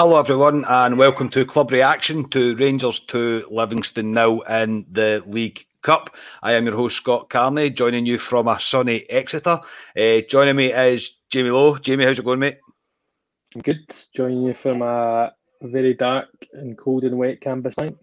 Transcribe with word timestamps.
Hello, 0.00 0.16
everyone, 0.16 0.64
and 0.68 0.96
welcome 0.96 1.28
to 1.30 1.44
Club 1.44 1.72
Reaction 1.72 2.28
to 2.28 2.54
Rangers 2.54 3.00
2, 3.00 3.48
Livingston 3.50 4.12
now 4.12 4.38
in 4.42 4.86
the 4.92 5.24
League 5.26 5.66
Cup. 5.82 6.14
I 6.40 6.52
am 6.52 6.66
your 6.66 6.76
host, 6.76 6.98
Scott 6.98 7.30
Carney, 7.30 7.68
joining 7.70 8.06
you 8.06 8.16
from 8.16 8.46
a 8.46 8.60
sunny 8.60 9.10
Exeter. 9.10 9.60
Uh, 9.98 10.20
joining 10.28 10.54
me 10.54 10.72
is 10.72 11.16
Jamie 11.30 11.50
Lowe. 11.50 11.78
Jamie, 11.78 12.04
how's 12.04 12.16
it 12.16 12.24
going, 12.24 12.38
mate? 12.38 12.58
I'm 13.56 13.60
good. 13.60 13.92
Joining 14.14 14.44
you 14.44 14.54
from 14.54 14.82
a 14.82 15.32
very 15.62 15.94
dark 15.94 16.28
and 16.52 16.78
cold 16.78 17.02
and 17.02 17.18
wet 17.18 17.40
campus 17.40 17.76
night. 17.76 17.96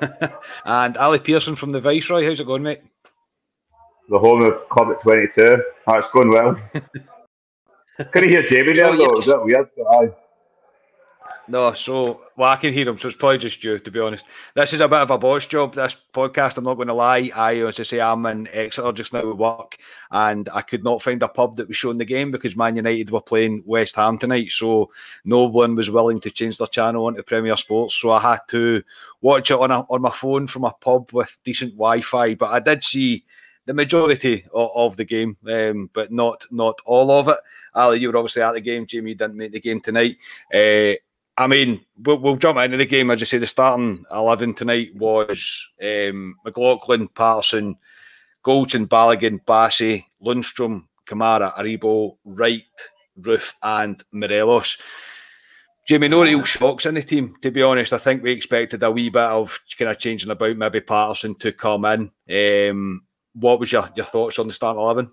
and 0.64 0.96
Ali 0.96 1.18
Pearson 1.18 1.54
from 1.54 1.72
the 1.72 1.82
Viceroy. 1.82 2.24
How's 2.24 2.40
it 2.40 2.46
going, 2.46 2.62
mate? 2.62 2.80
The 4.08 4.18
home 4.18 4.42
of 4.42 4.70
Club 4.70 4.88
at 4.90 5.02
22. 5.02 5.62
Oh, 5.86 5.92
it's 5.92 6.06
going 6.14 6.30
well. 6.30 6.56
Can 8.10 8.24
you 8.24 8.30
hear 8.30 8.42
Jamie 8.42 8.74
there, 8.74 8.96
So. 8.96 9.18
Is 9.18 9.26
that 9.26 9.44
weird? 9.44 9.68
Aye. 9.90 10.10
No, 11.46 11.74
so 11.74 12.22
well, 12.36 12.50
I 12.50 12.56
can 12.56 12.72
hear 12.72 12.88
him, 12.88 12.96
so 12.96 13.08
it's 13.08 13.18
probably 13.18 13.38
just 13.38 13.62
you, 13.62 13.78
to 13.78 13.90
be 13.90 14.00
honest. 14.00 14.24
This 14.54 14.72
is 14.72 14.80
a 14.80 14.88
bit 14.88 15.00
of 15.00 15.10
a 15.10 15.18
boss 15.18 15.44
job. 15.44 15.74
This 15.74 15.94
podcast, 16.12 16.56
I'm 16.56 16.64
not 16.64 16.76
going 16.76 16.88
to 16.88 16.94
lie. 16.94 17.30
I, 17.34 17.56
as 17.56 17.78
I 17.78 17.82
say, 17.82 18.00
I'm 18.00 18.24
in 18.26 18.48
Exeter 18.50 18.92
just 18.92 19.12
now 19.12 19.30
at 19.30 19.36
work, 19.36 19.76
and 20.10 20.48
I 20.48 20.62
could 20.62 20.82
not 20.82 21.02
find 21.02 21.22
a 21.22 21.28
pub 21.28 21.56
that 21.56 21.68
was 21.68 21.76
showing 21.76 21.98
the 21.98 22.06
game 22.06 22.30
because 22.30 22.56
Man 22.56 22.76
United 22.76 23.10
were 23.10 23.20
playing 23.20 23.62
West 23.66 23.96
Ham 23.96 24.16
tonight. 24.16 24.50
So 24.50 24.90
no 25.26 25.44
one 25.44 25.74
was 25.74 25.90
willing 25.90 26.20
to 26.20 26.30
change 26.30 26.56
their 26.56 26.66
channel 26.66 27.04
onto 27.04 27.22
Premier 27.22 27.58
Sports. 27.58 27.94
So 27.96 28.10
I 28.10 28.20
had 28.20 28.40
to 28.48 28.82
watch 29.20 29.50
it 29.50 29.60
on 29.60 29.70
a, 29.70 29.80
on 29.80 30.00
my 30.00 30.10
phone 30.10 30.46
from 30.46 30.64
a 30.64 30.72
pub 30.72 31.12
with 31.12 31.36
decent 31.44 31.72
Wi-Fi. 31.72 32.36
But 32.36 32.52
I 32.52 32.60
did 32.60 32.82
see 32.82 33.22
the 33.66 33.74
majority 33.74 34.44
of, 34.52 34.70
of 34.74 34.96
the 34.96 35.04
game, 35.04 35.36
um, 35.48 35.90
but 35.92 36.12
not 36.12 36.44
not 36.50 36.78
all 36.84 37.10
of 37.10 37.28
it. 37.28 37.38
Ali, 37.74 38.00
you 38.00 38.10
were 38.10 38.16
obviously 38.16 38.42
at 38.42 38.52
the 38.52 38.60
game. 38.60 38.86
Jamie 38.86 39.10
you 39.10 39.16
didn't 39.16 39.36
make 39.36 39.52
the 39.52 39.60
game 39.60 39.80
tonight. 39.80 40.16
Uh, 40.52 40.94
I 41.36 41.46
mean, 41.48 41.84
we'll, 41.98 42.18
we'll 42.18 42.36
jump 42.36 42.58
into 42.58 42.76
the 42.76 42.86
game. 42.86 43.10
I 43.10 43.16
say, 43.16 43.38
the 43.38 43.46
starting 43.46 44.04
11 44.12 44.54
tonight 44.54 44.94
was 44.94 45.68
um, 45.82 46.36
McLaughlin, 46.44 47.08
Patterson, 47.08 47.76
Goldson, 48.44 48.86
Balogun, 48.86 49.44
Bassey, 49.44 50.04
Lundstram, 50.22 50.84
Kamara, 51.06 51.52
Aribo, 51.56 52.16
Wright, 52.24 52.62
Roofe, 53.20 53.52
and 53.62 54.02
Morelos. 54.12 54.78
Jamie, 55.86 56.08
no 56.08 56.22
real 56.22 56.44
shocks 56.44 56.86
in 56.86 56.94
the 56.94 57.02
team, 57.02 57.36
to 57.42 57.50
be 57.50 57.62
honest. 57.62 57.92
I 57.92 57.98
think 57.98 58.22
we 58.22 58.30
expected 58.32 58.82
a 58.82 58.90
wee 58.90 59.10
bit 59.10 59.20
of 59.20 59.58
kind 59.78 59.90
of 59.90 59.98
changing 59.98 60.30
about, 60.30 60.56
maybe 60.56 60.80
Patterson 60.80 61.34
to 61.36 61.52
come 61.52 61.84
in. 61.84 62.70
Um, 62.70 63.03
what 63.34 63.60
was 63.60 63.72
your, 63.72 63.88
your 63.94 64.06
thoughts 64.06 64.38
on 64.38 64.48
the 64.48 64.54
starting 64.54 64.80
11? 64.80 65.10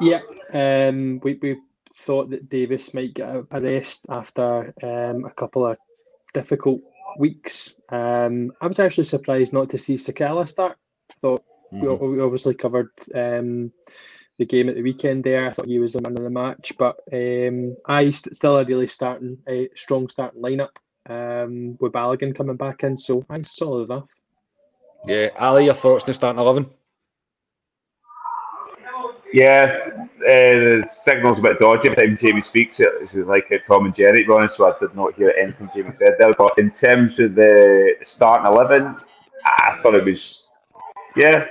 Yeah, 0.00 0.20
um, 0.52 1.20
we, 1.22 1.38
we 1.42 1.58
thought 1.94 2.30
that 2.30 2.48
Davis 2.48 2.94
might 2.94 3.14
get 3.14 3.28
a 3.28 3.60
rest 3.60 4.06
after 4.08 4.72
um, 4.82 5.24
a 5.24 5.30
couple 5.30 5.66
of 5.66 5.78
difficult 6.32 6.80
weeks. 7.18 7.74
Um, 7.90 8.52
I 8.60 8.66
was 8.66 8.78
actually 8.78 9.04
surprised 9.04 9.52
not 9.52 9.70
to 9.70 9.78
see 9.78 9.94
Sakala 9.94 10.48
start. 10.48 10.76
thought 11.20 11.44
we, 11.72 11.86
we 11.88 12.20
obviously 12.20 12.54
covered 12.54 12.90
um, 13.14 13.72
the 14.38 14.46
game 14.46 14.68
at 14.68 14.74
the 14.74 14.82
weekend 14.82 15.24
there. 15.24 15.46
I 15.46 15.52
thought 15.52 15.66
he 15.66 15.78
was 15.78 15.92
the 15.92 16.02
man 16.02 16.16
of 16.16 16.24
the 16.24 16.30
match, 16.30 16.72
but 16.78 16.96
um, 17.12 17.76
I 17.86 18.10
st- 18.10 18.34
still 18.34 18.56
a 18.56 18.64
really 18.64 18.86
starting 18.86 19.38
a 19.48 19.68
strong 19.76 20.08
starting 20.08 20.42
lineup 20.42 20.76
um, 21.08 21.76
with 21.80 21.92
Balogun 21.92 22.34
coming 22.34 22.56
back 22.56 22.82
in. 22.82 22.96
So 22.96 23.24
I 23.28 23.42
solid 23.42 23.90
enough. 23.90 24.08
Yeah, 25.06 25.28
Ali, 25.38 25.66
your 25.66 25.74
thoughts 25.74 26.04
on 26.04 26.08
the 26.08 26.14
starting 26.14 26.40
11? 26.40 26.70
Yeah, 29.32 29.78
uh, 29.86 30.00
the 30.26 30.88
signal's 31.04 31.38
a 31.38 31.40
bit 31.40 31.58
dodgy 31.60 31.88
every 31.88 32.06
time 32.08 32.16
Jamie 32.16 32.40
speaks. 32.40 32.80
It- 32.80 32.88
It's 33.00 33.14
like 33.14 33.50
uh, 33.52 33.58
Tom 33.66 33.86
and 33.86 33.94
Jerry, 33.94 34.24
to 34.24 34.48
so 34.48 34.66
I 34.72 34.78
did 34.80 34.94
not 34.96 35.14
hear 35.14 35.32
anything 35.40 35.70
Jamie 35.74 35.92
said 35.92 36.16
there. 36.18 36.32
But 36.36 36.58
in 36.58 36.70
terms 36.70 37.18
of 37.20 37.34
the 37.34 37.94
starting 38.02 38.46
11, 38.46 38.96
I 39.46 39.78
thought 39.82 39.94
it 39.94 40.04
was, 40.04 40.42
yeah, 41.16 41.46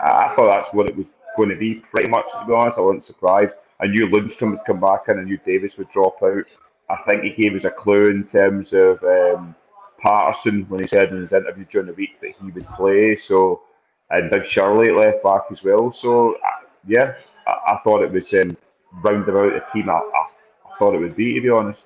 I 0.00 0.32
thought 0.36 0.48
that's 0.48 0.72
what 0.74 0.88
it 0.88 0.96
was 0.96 1.06
going 1.36 1.50
to 1.50 1.56
be 1.56 1.76
pretty 1.92 2.08
much, 2.08 2.26
to 2.32 2.44
be 2.46 2.52
honest. 2.54 2.78
I 2.78 2.82
wasn't 2.82 3.04
surprised. 3.04 3.54
I 3.80 3.86
knew 3.86 4.06
Lundstram 4.06 4.50
would 4.52 4.64
come 4.66 4.80
back 4.80 5.04
in, 5.08 5.18
I 5.18 5.22
knew 5.24 5.38
Davis 5.44 5.76
would 5.76 5.88
drop 5.90 6.22
out. 6.22 6.44
I 6.90 6.96
think 7.08 7.24
he 7.24 7.30
gave 7.42 7.56
us 7.56 7.64
a 7.64 7.70
clue 7.70 8.10
in 8.10 8.24
terms 8.24 8.72
of 8.72 9.02
um, 9.04 9.54
Patterson 10.00 10.66
when 10.68 10.80
he 10.80 10.86
said 10.86 11.10
in 11.10 11.22
his 11.22 11.32
interview 11.32 11.64
during 11.64 11.88
the 11.88 11.94
week 11.94 12.20
that 12.20 12.32
he 12.40 12.50
would 12.52 12.66
play. 12.68 13.14
So, 13.16 13.62
and 14.10 14.30
Big 14.30 14.46
Shirley 14.46 14.92
left 14.92 15.22
back 15.24 15.42
as 15.50 15.64
well. 15.64 15.90
So, 15.90 16.34
uh, 16.34 16.63
yeah, 16.86 17.14
I, 17.46 17.74
I 17.74 17.78
thought 17.82 18.02
it 18.02 18.12
was 18.12 18.32
um, 18.34 18.56
round 19.02 19.28
about 19.28 19.72
team 19.72 19.90
I, 19.90 19.94
I, 19.94 19.98
I 19.98 20.78
thought 20.78 20.94
it 20.94 21.00
would 21.00 21.16
be, 21.16 21.34
to 21.34 21.40
be 21.40 21.50
honest. 21.50 21.80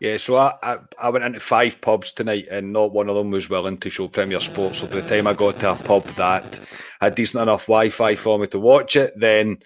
Yeah, 0.00 0.16
so 0.16 0.36
I, 0.36 0.54
I 0.62 0.78
I 1.00 1.10
went 1.10 1.24
into 1.24 1.40
five 1.40 1.80
pubs 1.80 2.12
tonight, 2.12 2.46
and 2.50 2.72
not 2.72 2.92
one 2.92 3.08
of 3.08 3.16
them 3.16 3.32
was 3.32 3.50
willing 3.50 3.78
to 3.78 3.90
show 3.90 4.06
Premier 4.06 4.38
Sports. 4.38 4.78
So 4.78 4.86
by 4.86 5.00
the 5.00 5.08
time 5.08 5.26
I 5.26 5.32
got 5.32 5.58
to 5.60 5.72
a 5.72 5.74
pub 5.74 6.04
that 6.14 6.60
had 7.00 7.16
decent 7.16 7.42
enough 7.42 7.66
Wi-Fi 7.66 8.14
for 8.14 8.38
me 8.38 8.46
to 8.48 8.60
watch 8.60 8.94
it, 8.94 9.18
then 9.18 9.58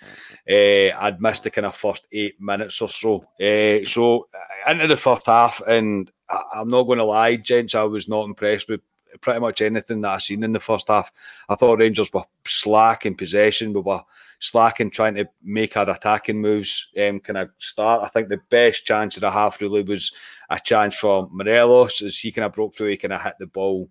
uh, 0.49 0.97
I'd 0.99 1.21
missed 1.21 1.43
the 1.43 1.50
kind 1.50 1.67
of 1.67 1.77
first 1.77 2.06
eight 2.12 2.41
minutes 2.41 2.81
or 2.81 2.89
so. 2.89 3.27
Uh, 3.39 3.85
so 3.85 4.29
into 4.67 4.87
the 4.87 4.97
first 4.97 5.27
half, 5.27 5.61
and 5.69 6.11
I, 6.31 6.43
I'm 6.55 6.69
not 6.69 6.85
going 6.85 6.99
to 6.99 7.05
lie, 7.05 7.37
gents, 7.37 7.75
I 7.75 7.83
was 7.83 8.09
not 8.09 8.25
impressed 8.25 8.71
with 8.71 8.81
pretty 9.20 9.41
much 9.41 9.61
anything 9.61 10.00
that 10.03 10.14
I 10.14 10.19
seen 10.19 10.43
in 10.43 10.53
the 10.53 10.61
first 10.61 10.88
half. 10.88 11.12
I 11.49 11.55
thought 11.55 11.79
Rangers 11.79 12.12
were 12.12 12.25
slack 12.47 13.06
in 13.06 13.14
possession. 13.14 13.73
We 13.73 13.81
were 13.81 14.03
slack 14.38 14.81
in 14.81 14.91
trying 14.91 15.14
to 15.14 15.29
make 15.43 15.76
our 15.76 15.88
attacking 15.88 16.41
moves 16.41 16.88
um, 17.00 17.20
kind 17.20 17.38
of 17.38 17.50
start. 17.59 18.03
I 18.05 18.09
think 18.09 18.29
the 18.29 18.41
best 18.50 18.87
chance 18.87 19.14
that 19.14 19.25
I 19.25 19.31
have 19.31 19.61
really 19.61 19.82
was 19.82 20.12
a 20.50 20.59
chance 20.59 20.97
for 20.97 21.29
Morelos 21.31 22.03
as 22.03 22.19
he 22.19 22.32
kind 22.32 22.47
of 22.47 22.53
broke 22.53 22.75
through. 22.75 22.91
He 22.91 22.97
kind 22.97 23.12
of 23.12 23.23
hit 23.23 23.35
the 23.38 23.47
ball 23.47 23.88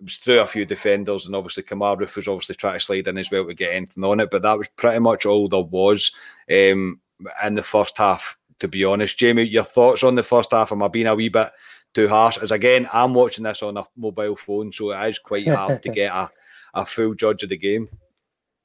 it 0.00 0.04
was 0.04 0.16
through 0.16 0.40
a 0.40 0.46
few 0.46 0.64
defenders, 0.64 1.26
and 1.26 1.34
obviously 1.34 1.64
Kemar 1.64 1.98
Roofe 1.98 2.14
was 2.14 2.28
obviously 2.28 2.54
trying 2.54 2.78
to 2.78 2.84
slide 2.84 3.08
in 3.08 3.18
as 3.18 3.30
well 3.30 3.46
to 3.46 3.54
get 3.54 3.74
anything 3.74 4.04
on 4.04 4.20
it. 4.20 4.30
But 4.30 4.42
that 4.42 4.56
was 4.56 4.68
pretty 4.68 5.00
much 5.00 5.26
all 5.26 5.48
there 5.48 5.60
was 5.60 6.12
um, 6.50 7.00
in 7.44 7.54
the 7.54 7.62
first 7.62 7.98
half. 7.98 8.36
To 8.60 8.68
be 8.68 8.84
honest, 8.84 9.18
Jamie, 9.18 9.44
your 9.44 9.64
thoughts 9.64 10.02
on 10.02 10.16
the 10.16 10.22
first 10.22 10.50
half? 10.50 10.72
Am 10.72 10.82
I 10.82 10.88
being 10.88 11.06
a 11.06 11.14
wee 11.14 11.28
bit 11.28 11.50
too 11.94 12.08
harsh? 12.08 12.38
As 12.38 12.50
again, 12.50 12.88
I'm 12.92 13.14
watching 13.14 13.44
this 13.44 13.62
on 13.62 13.76
a 13.76 13.84
mobile 13.96 14.36
phone, 14.36 14.72
so 14.72 14.92
it 14.92 15.08
is 15.08 15.18
quite 15.18 15.48
hard 15.48 15.82
to 15.82 15.88
get 15.92 16.12
a, 16.12 16.30
a 16.74 16.84
full 16.84 17.14
judge 17.14 17.42
of 17.42 17.48
the 17.48 17.56
game. 17.56 17.88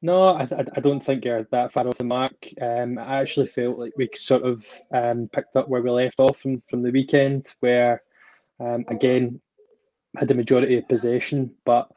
No, 0.01 0.29
I, 0.29 0.43
I 0.75 0.81
don't 0.81 0.99
think 0.99 1.23
you're 1.23 1.47
that 1.51 1.71
far 1.71 1.87
off 1.87 1.97
the 1.97 2.03
mark. 2.03 2.47
Um, 2.61 2.99
I 2.99 3.21
actually 3.21 3.47
felt 3.47 3.79
like 3.79 3.93
we 3.95 4.09
sort 4.15 4.43
of 4.43 4.65
um, 4.93 5.29
picked 5.31 5.55
up 5.55 5.69
where 5.69 5.81
we 5.81 5.89
left 5.89 6.19
off 6.19 6.39
from, 6.39 6.61
from 6.69 6.83
the 6.83 6.91
weekend, 6.91 7.53
where 7.61 8.03
um, 8.59 8.83
again 8.89 9.39
had 10.17 10.27
the 10.27 10.35
majority 10.35 10.77
of 10.77 10.89
possession, 10.89 11.55
but 11.65 11.89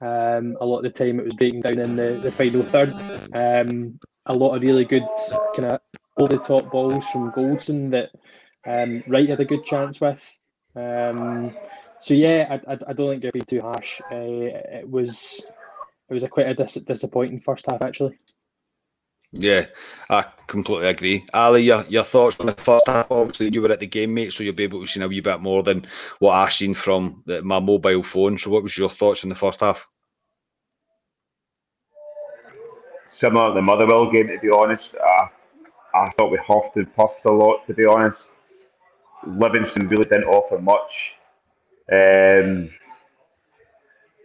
um, 0.00 0.56
a 0.60 0.66
lot 0.66 0.78
of 0.78 0.82
the 0.82 0.90
time 0.90 1.20
it 1.20 1.24
was 1.24 1.36
breaking 1.36 1.60
down 1.60 1.78
in 1.78 1.94
the, 1.94 2.18
the 2.20 2.32
final 2.32 2.62
third. 2.62 2.94
Um, 3.32 4.00
a 4.26 4.34
lot 4.34 4.56
of 4.56 4.62
really 4.62 4.84
good 4.84 5.06
kind 5.54 5.70
of 5.70 5.80
over 6.18 6.36
the 6.36 6.42
top 6.42 6.70
balls 6.70 7.06
from 7.08 7.32
Goldson 7.32 7.90
that 7.92 8.10
um, 8.66 9.04
Wright 9.06 9.28
had 9.28 9.40
a 9.40 9.44
good 9.44 9.64
chance 9.64 10.00
with. 10.00 10.20
Um, 10.74 11.54
so 11.98 12.14
yeah, 12.14 12.46
I, 12.50 12.72
I, 12.72 12.78
I 12.88 12.92
don't 12.92 13.10
think 13.10 13.24
it'd 13.24 13.32
be 13.32 13.40
too 13.40 13.60
harsh. 13.60 14.00
Uh, 14.10 14.16
it 14.16 14.88
was 14.88 15.44
it 16.08 16.14
was 16.14 16.22
a 16.22 16.28
quite 16.28 16.48
a 16.48 16.54
dis- 16.54 16.74
disappointing 16.74 17.40
first 17.40 17.66
half 17.70 17.82
actually. 17.82 18.18
Yeah, 19.34 19.66
I 20.10 20.26
completely 20.46 20.88
agree. 20.88 21.26
Ali, 21.32 21.62
your, 21.62 21.86
your 21.88 22.04
thoughts 22.04 22.38
on 22.38 22.46
the 22.46 22.52
first 22.52 22.86
half? 22.86 23.10
Obviously, 23.10 23.48
you 23.50 23.62
were 23.62 23.72
at 23.72 23.80
the 23.80 23.86
game, 23.86 24.12
mate, 24.12 24.30
so 24.30 24.42
you'll 24.44 24.52
be 24.52 24.64
able 24.64 24.82
to 24.82 24.86
see 24.86 25.00
a 25.00 25.08
wee 25.08 25.20
bit 25.20 25.40
more 25.40 25.62
than 25.62 25.86
what 26.18 26.32
I've 26.32 26.52
seen 26.52 26.74
from 26.74 27.22
the, 27.24 27.40
my 27.40 27.58
mobile 27.58 28.02
phone. 28.02 28.36
So, 28.36 28.50
what 28.50 28.62
was 28.62 28.76
your 28.76 28.90
thoughts 28.90 29.24
on 29.24 29.30
the 29.30 29.34
first 29.34 29.60
half? 29.60 29.88
Similar 33.06 33.48
to 33.48 33.54
the 33.54 33.62
Motherwell 33.62 34.10
game, 34.10 34.28
to 34.28 34.38
be 34.38 34.50
honest. 34.50 34.94
I, 35.02 35.28
I 35.94 36.10
thought 36.10 36.30
we 36.30 36.38
huffed 36.38 36.76
and 36.76 36.94
puffed 36.94 37.24
a 37.24 37.30
lot, 37.30 37.66
to 37.66 37.72
be 37.72 37.86
honest. 37.86 38.28
Livingston 39.26 39.88
really 39.88 40.04
didn't 40.04 40.24
offer 40.24 40.58
much. 40.58 41.12
Um, 41.92 42.70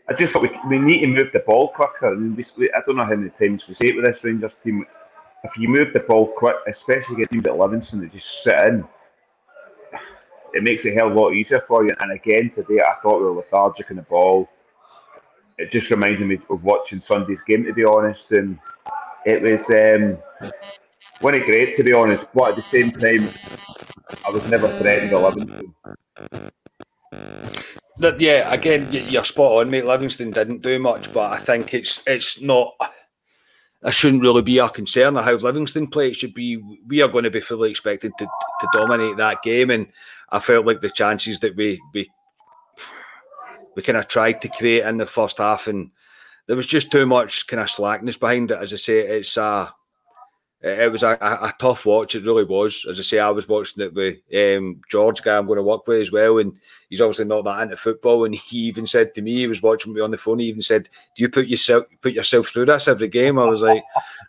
I 0.09 0.13
just 0.13 0.31
thought 0.31 0.43
we, 0.43 0.51
we 0.69 0.79
need 0.79 1.01
to 1.01 1.07
move 1.07 1.31
the 1.33 1.39
ball 1.39 1.69
quicker. 1.69 2.07
I, 2.07 2.15
mean, 2.15 2.45
we, 2.57 2.71
I 2.71 2.81
don't 2.85 2.95
know 2.95 3.03
how 3.03 3.15
many 3.15 3.29
times 3.29 3.67
we 3.67 3.73
say 3.73 3.87
it 3.87 3.95
with 3.95 4.05
this 4.05 4.23
Rangers 4.23 4.55
team. 4.63 4.85
If 5.43 5.57
you 5.57 5.67
move 5.67 5.93
the 5.93 5.99
ball 5.99 6.27
quick, 6.27 6.55
especially 6.67 7.15
against 7.15 7.31
teams 7.31 7.45
like 7.45 7.59
Livingston 7.59 8.01
that 8.01 8.13
just 8.13 8.43
sit 8.43 8.55
in, 8.67 8.85
it 10.53 10.63
makes 10.63 10.85
it 10.85 10.93
a 10.93 10.95
hell 10.95 11.07
of 11.07 11.15
a 11.15 11.19
lot 11.19 11.33
easier 11.33 11.63
for 11.67 11.85
you. 11.85 11.91
And 11.99 12.11
again, 12.11 12.51
today 12.55 12.81
I 12.81 12.95
thought 13.01 13.19
we 13.19 13.25
were 13.25 13.33
lethargic 13.33 13.89
in 13.89 13.97
the 13.97 14.01
ball. 14.03 14.49
It 15.57 15.71
just 15.71 15.89
reminded 15.89 16.21
me 16.21 16.39
of 16.49 16.63
watching 16.63 16.99
Sunday's 16.99 17.39
game, 17.47 17.65
to 17.65 17.73
be 17.73 17.83
honest. 17.83 18.31
And 18.31 18.57
it 19.25 19.41
was 19.41 19.61
um, 19.69 20.17
wasn't 21.21 21.45
great, 21.45 21.75
to 21.77 21.83
be 21.83 21.93
honest. 21.93 22.23
But 22.33 22.49
at 22.51 22.55
the 22.55 22.61
same 22.61 22.91
time, 22.91 23.27
I 24.27 24.31
was 24.31 24.47
never 24.49 24.67
threatening 24.67 25.13
Livingston 25.13 26.51
that 27.99 28.19
yeah, 28.21 28.51
again, 28.53 28.87
you're 28.91 29.23
spot 29.23 29.59
on, 29.59 29.69
mate. 29.69 29.85
Livingston 29.85 30.31
didn't 30.31 30.61
do 30.61 30.79
much, 30.79 31.11
but 31.13 31.31
I 31.31 31.37
think 31.37 31.73
it's 31.73 32.01
it's 32.05 32.41
not. 32.41 32.73
It 33.83 33.93
shouldn't 33.93 34.23
really 34.23 34.41
be 34.41 34.59
our 34.59 34.69
concern 34.69 35.17
or 35.17 35.21
how 35.21 35.33
Livingston 35.33 35.87
play. 35.87 36.09
It 36.09 36.15
should 36.15 36.33
be 36.33 36.57
we 36.87 37.01
are 37.01 37.07
going 37.07 37.23
to 37.23 37.29
be 37.29 37.41
fully 37.41 37.71
expected 37.71 38.11
to 38.17 38.25
to 38.25 38.67
dominate 38.73 39.17
that 39.17 39.43
game, 39.43 39.69
and 39.69 39.87
I 40.29 40.39
felt 40.39 40.65
like 40.65 40.81
the 40.81 40.89
chances 40.89 41.39
that 41.41 41.55
we 41.55 41.81
we 41.93 42.09
we 43.75 43.83
kind 43.83 43.97
of 43.97 44.07
tried 44.07 44.41
to 44.41 44.49
create 44.49 44.85
in 44.85 44.97
the 44.97 45.05
first 45.05 45.37
half, 45.37 45.67
and 45.67 45.91
there 46.47 46.55
was 46.55 46.67
just 46.67 46.91
too 46.91 47.05
much 47.05 47.47
kind 47.47 47.61
of 47.61 47.69
slackness 47.69 48.17
behind 48.17 48.51
it. 48.51 48.59
As 48.59 48.73
I 48.73 48.77
say, 48.77 48.99
it's 48.99 49.37
uh 49.37 49.69
it 50.61 50.91
was 50.91 51.03
a, 51.03 51.11
a, 51.21 51.53
tough 51.59 51.85
watch. 51.85 52.15
It 52.15 52.25
really 52.25 52.43
was. 52.43 52.85
As 52.89 52.97
I 52.97 53.03
say, 53.03 53.19
I 53.19 53.29
was 53.29 53.47
watching 53.47 53.83
it 53.83 53.93
with 53.93 54.17
um, 54.35 54.81
George, 54.89 55.21
guy 55.21 55.37
I'm 55.37 55.45
going 55.45 55.57
to 55.57 55.63
work 55.63 55.85
with 55.85 56.01
as 56.01 56.11
well, 56.11 56.39
and 56.39 56.53
he's 56.89 56.99
obviously 56.99 57.25
not 57.25 57.43
that 57.43 57.61
into 57.61 57.77
football. 57.77 58.25
And 58.25 58.33
he 58.35 58.57
even 58.59 58.87
said 58.87 59.13
to 59.13 59.21
me, 59.21 59.35
he 59.35 59.47
was 59.47 59.61
watching 59.61 59.93
me 59.93 60.01
on 60.01 60.09
the 60.09 60.17
phone. 60.17 60.39
He 60.39 60.47
even 60.47 60.63
said, 60.63 60.89
"Do 61.15 61.23
you 61.23 61.29
put 61.29 61.47
yourself 61.47 61.85
put 62.01 62.13
yourself 62.13 62.47
through 62.47 62.65
this 62.65 62.87
every 62.87 63.07
game?" 63.07 63.37
I 63.37 63.45
was 63.45 63.61
like, 63.61 63.83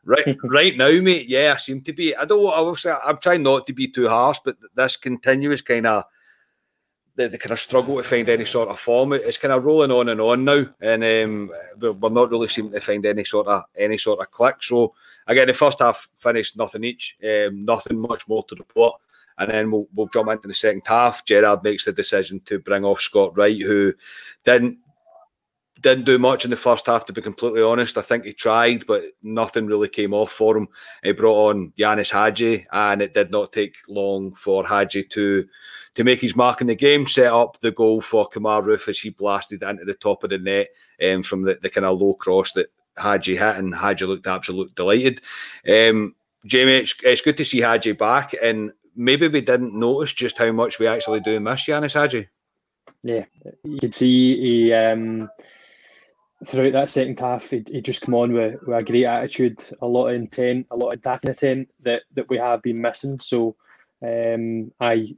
"Right, 0.04 0.36
right 0.44 0.76
now, 0.76 0.92
mate. 0.92 1.28
Yeah, 1.28 1.54
I 1.54 1.58
seem 1.58 1.80
to 1.82 1.92
be. 1.94 2.14
I 2.14 2.26
don't. 2.26 2.46
I 2.46 2.58
Obviously, 2.58 2.92
I'm 2.92 3.18
trying 3.18 3.42
not 3.42 3.66
to 3.66 3.72
be 3.72 3.88
too 3.88 4.08
harsh, 4.08 4.38
but 4.44 4.56
this 4.74 4.96
continuous 4.96 5.62
kind 5.62 5.86
of." 5.86 6.04
The, 7.18 7.28
the 7.28 7.36
kind 7.36 7.50
of 7.50 7.58
struggle 7.58 7.96
to 7.96 8.04
find 8.04 8.28
any 8.28 8.44
sort 8.44 8.68
of 8.68 8.78
form. 8.78 9.12
It's 9.12 9.38
kind 9.38 9.52
of 9.52 9.64
rolling 9.64 9.90
on 9.90 10.08
and 10.08 10.20
on 10.20 10.44
now, 10.44 10.64
and 10.80 11.02
um, 11.02 11.50
we're 11.80 12.10
not 12.10 12.30
really 12.30 12.46
seeming 12.46 12.70
to 12.70 12.80
find 12.80 13.04
any 13.04 13.24
sort 13.24 13.48
of 13.48 13.64
any 13.76 13.98
sort 13.98 14.20
of 14.20 14.30
click. 14.30 14.62
So 14.62 14.94
again, 15.26 15.48
the 15.48 15.54
first 15.54 15.80
half 15.80 16.08
finished 16.18 16.56
nothing 16.56 16.84
each, 16.84 17.16
um, 17.24 17.64
nothing 17.64 17.98
much 17.98 18.28
more 18.28 18.44
to 18.44 18.54
report. 18.54 19.00
And 19.36 19.50
then 19.50 19.70
we'll, 19.72 19.88
we'll 19.94 20.06
jump 20.08 20.30
into 20.30 20.46
the 20.46 20.54
second 20.54 20.82
half. 20.86 21.24
Gerrard 21.24 21.64
makes 21.64 21.86
the 21.86 21.92
decision 21.92 22.38
to 22.46 22.60
bring 22.60 22.84
off 22.84 23.00
Scott 23.00 23.36
Wright, 23.36 23.60
who 23.60 23.94
didn't 24.44 24.78
didn't 25.80 26.04
do 26.04 26.18
much 26.18 26.44
in 26.44 26.50
the 26.50 26.56
first 26.56 26.86
half, 26.86 27.06
to 27.06 27.12
be 27.12 27.22
completely 27.22 27.62
honest. 27.62 27.96
I 27.96 28.02
think 28.02 28.24
he 28.24 28.32
tried, 28.32 28.86
but 28.86 29.04
nothing 29.22 29.66
really 29.66 29.88
came 29.88 30.12
off 30.12 30.32
for 30.32 30.56
him. 30.56 30.68
He 31.02 31.12
brought 31.12 31.50
on 31.50 31.72
Ianis 31.78 32.10
Hagi, 32.10 32.66
and 32.72 33.02
it 33.02 33.14
did 33.14 33.30
not 33.30 33.52
take 33.52 33.76
long 33.88 34.34
for 34.34 34.66
Hagi 34.66 35.04
to 35.04 35.46
to 35.94 36.04
make 36.04 36.20
his 36.20 36.36
mark 36.36 36.60
in 36.60 36.68
the 36.68 36.74
game, 36.74 37.06
set 37.06 37.32
up 37.32 37.60
the 37.60 37.72
goal 37.72 38.00
for 38.00 38.28
Kemar 38.28 38.62
Roofe 38.62 38.88
as 38.88 39.00
he 39.00 39.10
blasted 39.10 39.62
into 39.62 39.84
the 39.84 39.94
top 39.94 40.22
of 40.22 40.30
the 40.30 40.38
net 40.38 40.68
um, 41.02 41.22
from 41.24 41.42
the, 41.42 41.58
the 41.60 41.70
kind 41.70 41.84
of 41.84 41.98
low 41.98 42.14
cross 42.14 42.52
that 42.52 42.70
Hagi 42.96 43.36
hit, 43.36 43.56
and 43.56 43.74
Hagi 43.74 44.04
looked 44.04 44.26
absolutely 44.26 44.74
delighted. 44.76 45.20
Um, 45.68 46.14
Jamie, 46.46 46.76
it's, 46.76 46.94
it's 47.02 47.20
good 47.20 47.36
to 47.36 47.44
see 47.44 47.60
Hagi 47.60 47.92
back, 47.92 48.34
and 48.40 48.72
maybe 48.94 49.28
we 49.28 49.40
didn't 49.40 49.78
notice 49.78 50.12
just 50.12 50.38
how 50.38 50.52
much 50.52 50.78
we 50.78 50.86
actually 50.86 51.20
do 51.20 51.40
miss 51.40 51.66
Ianis 51.66 51.94
Hagi. 51.94 52.28
Yeah, 53.02 53.24
you 53.64 53.78
could 53.78 53.94
see 53.94 54.40
he 54.40 54.72
um, 54.72 55.30
throughout 56.46 56.72
that 56.72 56.90
second 56.90 57.18
half, 57.18 57.50
he, 57.50 57.64
he 57.66 57.80
just 57.80 58.02
come 58.02 58.14
on 58.14 58.32
with, 58.32 58.62
with 58.62 58.78
a 58.78 58.82
great 58.82 59.06
attitude, 59.06 59.60
a 59.82 59.86
lot 59.86 60.08
of 60.08 60.14
intent, 60.14 60.66
a 60.70 60.76
lot 60.76 60.92
of 60.92 60.98
attacking 60.98 61.30
intent 61.30 61.68
that, 61.82 62.02
that 62.14 62.28
we 62.28 62.38
have 62.38 62.62
been 62.62 62.80
missing. 62.80 63.20
So, 63.20 63.56
um, 64.00 64.70
I 64.80 65.14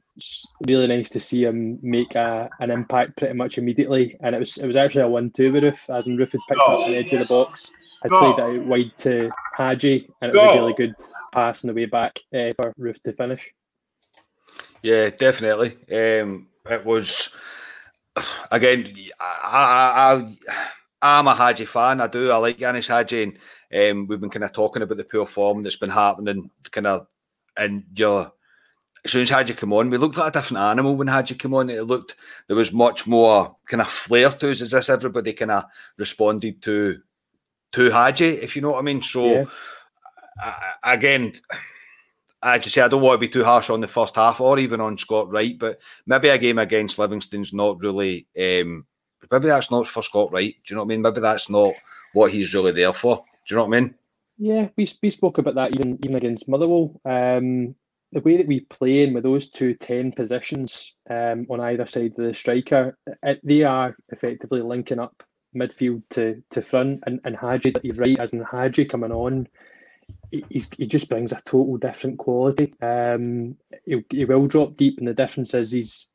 really 0.66 0.86
nice 0.86 1.10
to 1.10 1.20
see 1.20 1.44
him 1.44 1.78
make 1.82 2.14
a, 2.14 2.48
an 2.60 2.70
impact 2.70 3.18
pretty 3.18 3.34
much 3.34 3.58
immediately, 3.58 4.16
and 4.20 4.34
it 4.34 4.38
was 4.38 4.56
it 4.56 4.66
was 4.66 4.76
actually 4.76 5.02
a 5.02 5.08
one-two 5.08 5.52
with 5.52 5.64
Roofe, 5.64 5.94
as 5.94 6.06
in 6.06 6.16
Roofe 6.16 6.32
had 6.32 6.40
picked 6.48 6.62
up 6.62 6.86
the 6.86 6.96
edge 6.96 7.12
of 7.12 7.18
the 7.18 7.26
box, 7.26 7.74
had 8.02 8.10
played 8.10 8.38
it 8.38 8.40
out 8.40 8.66
wide 8.66 8.96
to 8.98 9.30
Hagi, 9.54 10.08
and 10.22 10.30
it 10.30 10.34
was 10.34 10.56
a 10.56 10.58
really 10.58 10.72
good 10.72 10.94
pass 11.32 11.62
on 11.62 11.68
the 11.68 11.74
way 11.74 11.84
back 11.84 12.18
uh, 12.34 12.54
for 12.54 12.72
Roofe 12.78 13.02
to 13.02 13.12
finish. 13.12 13.52
Yeah, 14.82 15.10
definitely. 15.10 15.76
Um, 15.92 16.46
it 16.64 16.82
was 16.82 17.36
again. 18.50 18.96
I, 19.20 20.24
I, 20.56 20.62
am 21.02 21.28
a 21.28 21.34
Hagi 21.34 21.64
fan. 21.64 22.00
I 22.00 22.06
do. 22.06 22.30
I 22.30 22.36
like 22.36 22.58
Ianis 22.58 22.88
Hagi, 22.88 23.22
and 23.22 23.38
um, 23.90 24.06
we've 24.06 24.20
been 24.20 24.30
kind 24.30 24.44
of 24.44 24.52
talking 24.52 24.82
about 24.82 24.98
the 24.98 25.04
poor 25.04 25.26
form 25.26 25.62
that's 25.62 25.76
been 25.76 25.90
happening, 25.90 26.50
kind 26.70 26.86
of, 26.86 27.06
and 27.56 27.84
your 27.94 28.32
as 29.04 29.12
soon 29.12 29.22
as 29.22 29.30
Hagi 29.30 29.54
come 29.54 29.72
on, 29.72 29.88
we 29.88 29.96
looked 29.96 30.16
like 30.16 30.28
a 30.28 30.38
different 30.38 30.62
animal 30.62 30.96
when 30.96 31.08
Hagi 31.08 31.34
came 31.34 31.54
on. 31.54 31.70
It 31.70 31.82
looked 31.84 32.16
there 32.48 32.56
was 32.56 32.72
much 32.72 33.06
more 33.06 33.56
kind 33.66 33.80
of 33.80 33.88
flair 33.88 34.30
to 34.30 34.50
us 34.50 34.60
as 34.60 34.72
this 34.72 34.90
everybody 34.90 35.32
kind 35.32 35.50
of 35.50 35.64
responded 35.96 36.62
to 36.62 37.00
to 37.72 37.90
Hagi, 37.90 38.26
if 38.26 38.56
you 38.56 38.62
know 38.62 38.72
what 38.72 38.80
I 38.80 38.82
mean. 38.82 39.00
So 39.00 39.26
yeah. 39.26 39.44
I, 40.38 40.74
again, 40.94 41.32
I 42.42 42.58
just 42.58 42.74
say 42.74 42.82
I 42.82 42.88
don't 42.88 43.02
want 43.02 43.20
to 43.20 43.26
be 43.26 43.32
too 43.32 43.44
harsh 43.44 43.70
on 43.70 43.80
the 43.80 43.86
first 43.86 44.16
half 44.16 44.40
or 44.40 44.58
even 44.58 44.80
on 44.80 44.98
Scott 44.98 45.30
Wright, 45.30 45.58
but 45.58 45.80
maybe 46.06 46.28
a 46.28 46.38
game 46.38 46.58
against 46.58 46.98
Livingston's 46.98 47.52
not 47.52 47.80
really. 47.80 48.26
Um, 48.38 48.86
maybe 49.30 49.48
that's 49.48 49.70
not 49.70 49.86
for 49.86 50.02
Scott 50.02 50.32
Wright. 50.32 50.54
Do 50.64 50.72
you 50.72 50.76
know 50.76 50.82
what 50.82 50.92
I 50.92 50.94
mean? 50.94 51.02
Maybe 51.02 51.20
that's 51.20 51.50
not 51.50 51.72
what 52.12 52.32
he's 52.32 52.54
really 52.54 52.72
there 52.72 52.92
for. 52.92 53.16
Do 53.16 53.22
you 53.48 53.56
know 53.56 53.64
what 53.64 53.76
I 53.76 53.80
mean? 53.80 53.94
Yeah, 54.38 54.68
we, 54.76 54.90
we 55.02 55.10
spoke 55.10 55.38
about 55.38 55.54
that 55.56 55.74
even 55.74 55.98
even 56.02 56.16
against 56.16 56.48
Motherwell. 56.48 57.00
Um, 57.04 57.74
the 58.12 58.20
way 58.20 58.36
that 58.36 58.46
we 58.46 58.60
play 58.60 59.02
in 59.02 59.14
with 59.14 59.22
those 59.22 59.50
two 59.50 59.74
10 59.74 60.12
positions 60.12 60.94
um, 61.08 61.46
on 61.48 61.60
either 61.60 61.86
side 61.86 62.12
of 62.18 62.24
the 62.24 62.34
striker, 62.34 62.98
it, 63.22 63.40
they 63.44 63.62
are 63.62 63.96
effectively 64.08 64.62
linking 64.62 64.98
up 64.98 65.22
midfield 65.54 66.02
to, 66.10 66.42
to 66.50 66.62
front. 66.62 67.04
And, 67.06 67.20
and 67.24 67.36
that 67.36 67.84
you're 67.84 67.94
right, 67.94 68.18
as 68.18 68.32
in 68.32 68.42
Hagi 68.42 68.84
coming 68.86 69.12
on, 69.12 69.46
he's, 70.48 70.68
he 70.76 70.86
just 70.86 71.08
brings 71.08 71.32
a 71.32 71.40
total 71.44 71.76
different 71.76 72.18
quality. 72.18 72.74
Um, 72.82 73.56
he, 73.84 74.04
he 74.10 74.24
will 74.24 74.46
drop 74.46 74.76
deep, 74.76 74.98
and 74.98 75.06
the 75.06 75.14
difference 75.14 75.54
is 75.54 75.70
he's 75.70 76.10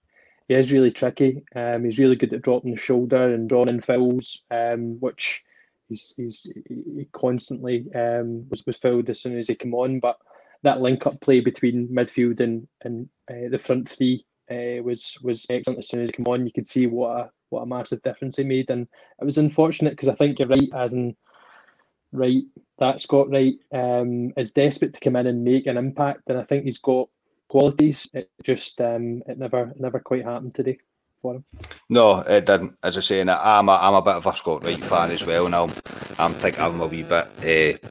he 0.47 0.53
is 0.53 0.71
really 0.71 0.91
tricky. 0.91 1.43
Um, 1.55 1.85
he's 1.85 1.99
really 1.99 2.15
good 2.15 2.33
at 2.33 2.41
dropping 2.41 2.71
the 2.71 2.77
shoulder 2.77 3.33
and 3.33 3.49
drawing 3.49 3.69
in 3.69 3.81
fouls, 3.81 4.43
um, 4.51 4.99
which 4.99 5.43
he's, 5.89 6.13
he's 6.17 6.51
he 6.67 7.07
constantly 7.13 7.85
um, 7.95 8.47
was 8.49 8.63
was 8.65 8.77
fouled 8.77 9.09
as 9.09 9.21
soon 9.21 9.37
as 9.37 9.47
he 9.47 9.55
came 9.55 9.73
on. 9.73 9.99
But 9.99 10.17
that 10.63 10.81
link 10.81 11.05
up 11.07 11.19
play 11.21 11.39
between 11.39 11.87
midfield 11.87 12.39
and 12.39 12.67
and 12.83 13.09
uh, 13.29 13.49
the 13.49 13.57
front 13.57 13.89
three 13.89 14.25
uh, 14.51 14.81
was 14.83 15.17
was 15.23 15.45
excellent 15.49 15.79
as 15.79 15.89
soon 15.89 16.01
as 16.01 16.09
he 16.09 16.13
came 16.13 16.27
on. 16.27 16.45
You 16.45 16.51
could 16.53 16.67
see 16.67 16.87
what 16.87 17.19
a 17.19 17.31
what 17.49 17.61
a 17.61 17.65
massive 17.65 18.01
difference 18.03 18.37
he 18.37 18.43
made, 18.43 18.69
and 18.69 18.87
it 19.19 19.25
was 19.25 19.37
unfortunate 19.37 19.91
because 19.91 20.09
I 20.09 20.15
think 20.15 20.39
you're 20.39 20.47
right, 20.47 20.69
as 20.75 20.93
in 20.93 21.15
right 22.11 22.43
that 22.77 22.99
Scott 22.99 23.29
Wright 23.29 23.55
um, 23.73 24.31
is 24.37 24.51
desperate 24.51 24.93
to 24.93 24.99
come 24.99 25.15
in 25.15 25.27
and 25.27 25.43
make 25.43 25.65
an 25.65 25.77
impact, 25.77 26.23
and 26.27 26.37
I 26.37 26.43
think 26.43 26.65
he's 26.65 26.79
got 26.79 27.09
qualities. 27.47 28.07
It 28.13 28.29
just 28.43 28.79
um, 28.81 29.23
it 29.27 29.37
never 29.37 29.71
never 29.77 29.99
quite 29.99 30.25
happened 30.25 30.55
today 30.55 30.77
for 31.21 31.35
him. 31.35 31.45
No, 31.89 32.19
it 32.19 32.45
didn't. 32.45 32.77
As 32.83 32.97
I 32.97 33.01
say, 33.01 33.19
and 33.21 33.31
I'm 33.31 33.69
a, 33.69 33.73
I'm 33.73 33.95
a 33.95 34.01
bit 34.01 34.15
of 34.15 34.25
a 34.25 34.35
Scott 34.35 34.63
Wright 34.63 34.83
fan 34.83 35.11
as 35.11 35.25
well, 35.25 35.45
and 35.45 35.55
I'm 35.55 35.71
I'm 36.19 36.33
thinking 36.33 36.61
I'm 36.61 36.81
a 36.81 36.87
wee 36.87 37.03
bit. 37.03 37.27
Uh, 37.39 37.87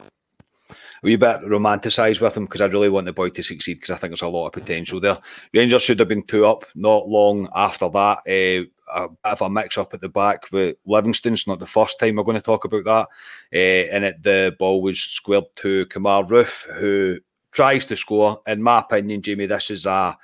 a 0.70 1.06
wee 1.06 1.16
bit 1.16 1.46
romanticised 1.46 2.20
with 2.20 2.36
him 2.36 2.46
because 2.46 2.62
I 2.62 2.66
really 2.66 2.88
want 2.88 3.06
the 3.06 3.12
boy 3.12 3.28
to 3.28 3.42
succeed 3.42 3.74
because 3.74 3.90
I 3.90 3.96
think 3.96 4.10
there's 4.10 4.22
a 4.22 4.28
lot 4.28 4.46
of 4.46 4.52
potential 4.52 5.00
there. 5.00 5.18
Rangers 5.52 5.82
should 5.82 5.98
have 5.98 6.08
been 6.08 6.22
two 6.22 6.46
up 6.46 6.64
not 6.74 7.08
long 7.08 7.48
after 7.54 7.88
that. 7.90 8.18
Uh, 8.26 8.64
a 8.94 9.08
bit 9.08 9.18
of 9.24 9.42
a 9.42 9.50
mix 9.50 9.78
up 9.78 9.94
at 9.94 10.00
the 10.00 10.08
back 10.08 10.44
with 10.52 10.76
Livingston's 10.86 11.46
not 11.46 11.58
the 11.58 11.66
first 11.66 11.98
time 11.98 12.16
we're 12.16 12.22
going 12.22 12.36
to 12.36 12.42
talk 12.42 12.64
about 12.64 12.84
that. 12.84 13.08
Uh, 13.52 13.90
and 13.92 14.04
it, 14.04 14.22
the 14.22 14.54
ball 14.58 14.82
was 14.82 15.00
squared 15.00 15.44
to 15.56 15.86
Kemar 15.86 16.28
Roofe, 16.28 16.72
who 16.74 17.18
tries 17.54 17.86
to 17.86 17.96
score. 17.96 18.42
In 18.46 18.62
my 18.62 18.80
opinion, 18.80 19.22
Jamie, 19.22 19.46
this 19.46 19.70
is 19.70 19.86
a 19.86 20.16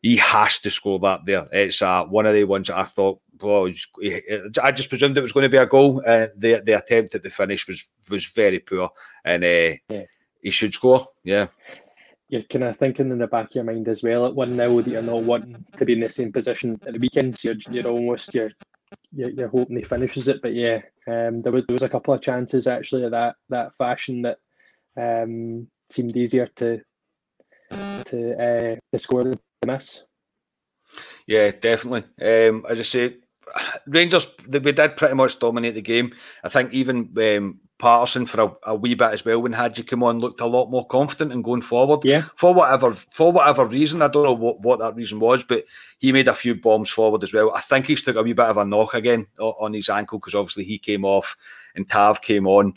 he 0.00 0.16
has 0.16 0.58
to 0.60 0.70
score 0.70 0.98
that 0.98 1.24
there. 1.24 1.48
It's 1.50 1.80
uh, 1.80 2.04
one 2.04 2.26
of 2.26 2.34
the 2.34 2.44
ones 2.44 2.68
that 2.68 2.76
I 2.76 2.84
thought, 2.84 3.20
well, 3.40 3.66
I 4.62 4.72
just 4.72 4.90
presumed 4.90 5.16
it 5.16 5.22
was 5.22 5.32
going 5.32 5.44
to 5.44 5.48
be 5.48 5.56
a 5.56 5.66
goal. 5.66 6.02
Uh, 6.06 6.28
the 6.36 6.62
the 6.64 6.78
attempt 6.78 7.14
at 7.14 7.22
the 7.22 7.30
finish 7.30 7.66
was 7.66 7.84
was 8.08 8.26
very 8.26 8.60
poor, 8.60 8.90
and 9.24 9.44
uh, 9.44 9.76
yeah. 9.88 10.04
he 10.42 10.50
should 10.50 10.74
score. 10.74 11.06
Yeah. 11.24 11.48
You're 12.28 12.42
kind 12.42 12.64
of 12.64 12.76
thinking 12.76 13.10
in 13.10 13.18
the 13.18 13.26
back 13.26 13.50
of 13.50 13.54
your 13.54 13.64
mind 13.64 13.86
as 13.88 14.02
well 14.02 14.26
at 14.26 14.34
one 14.34 14.56
now 14.56 14.80
that 14.80 14.90
you're 14.90 15.02
not 15.02 15.22
wanting 15.22 15.64
to 15.76 15.84
be 15.84 15.92
in 15.92 16.00
the 16.00 16.08
same 16.08 16.32
position 16.32 16.80
at 16.86 16.94
the 16.94 16.98
weekend. 16.98 17.36
So 17.36 17.50
you're, 17.50 17.56
you're 17.70 17.92
almost 17.92 18.34
you're, 18.34 18.50
you're, 19.12 19.30
you're 19.30 19.48
hoping 19.48 19.76
he 19.76 19.84
finishes 19.84 20.26
it. 20.28 20.40
But 20.42 20.54
yeah, 20.54 20.80
um, 21.06 21.42
there 21.42 21.52
was 21.52 21.66
there 21.66 21.74
was 21.74 21.82
a 21.82 21.88
couple 21.88 22.12
of 22.12 22.22
chances 22.22 22.66
actually 22.66 23.04
of 23.04 23.10
that 23.12 23.36
that 23.50 23.76
fashion 23.76 24.22
that 24.22 24.38
um, 24.96 25.68
seemed 25.94 26.16
easier 26.16 26.46
to 26.56 26.80
to 27.70 28.18
uh, 28.34 28.76
to 28.92 28.98
score 28.98 29.24
than 29.24 29.38
miss. 29.66 30.02
Yeah, 31.26 31.50
definitely. 31.52 32.04
Um, 32.20 32.66
as 32.68 32.78
I 32.78 32.82
say, 32.82 33.16
Rangers 33.86 34.34
we 34.48 34.72
did 34.72 34.96
pretty 34.96 35.14
much 35.14 35.38
dominate 35.38 35.74
the 35.74 35.82
game. 35.82 36.12
I 36.42 36.48
think 36.48 36.72
even 36.72 37.14
um, 37.18 37.60
Patterson 37.78 38.26
for 38.26 38.40
a, 38.40 38.70
a, 38.70 38.74
wee 38.74 38.94
bit 38.94 39.12
as 39.12 39.24
well 39.24 39.40
when 39.40 39.52
Hagi 39.52 39.82
come 39.82 40.02
on 40.02 40.18
looked 40.18 40.40
a 40.40 40.46
lot 40.46 40.70
more 40.70 40.86
confident 40.86 41.32
and 41.32 41.42
going 41.42 41.62
forward. 41.62 42.04
Yeah. 42.04 42.22
For 42.36 42.54
whatever 42.54 42.92
for 42.92 43.32
whatever 43.32 43.64
reason, 43.64 44.02
I 44.02 44.08
don't 44.08 44.24
know 44.24 44.32
what, 44.32 44.60
what 44.60 44.78
that 44.80 44.96
reason 44.96 45.20
was, 45.20 45.44
but 45.44 45.64
he 45.98 46.12
made 46.12 46.28
a 46.28 46.34
few 46.34 46.54
bombs 46.54 46.90
forward 46.90 47.22
as 47.22 47.32
well. 47.32 47.52
I 47.52 47.60
think 47.60 47.86
he's 47.86 48.02
took 48.02 48.16
a 48.16 48.22
wee 48.22 48.32
bit 48.32 48.46
of 48.46 48.56
a 48.56 48.64
knock 48.64 48.94
again 48.94 49.26
on 49.38 49.72
his 49.72 49.88
ankle 49.88 50.18
because 50.18 50.34
obviously 50.34 50.64
he 50.64 50.78
came 50.78 51.04
off 51.04 51.36
and 51.74 51.88
Tav 51.88 52.20
came 52.20 52.46
on. 52.46 52.74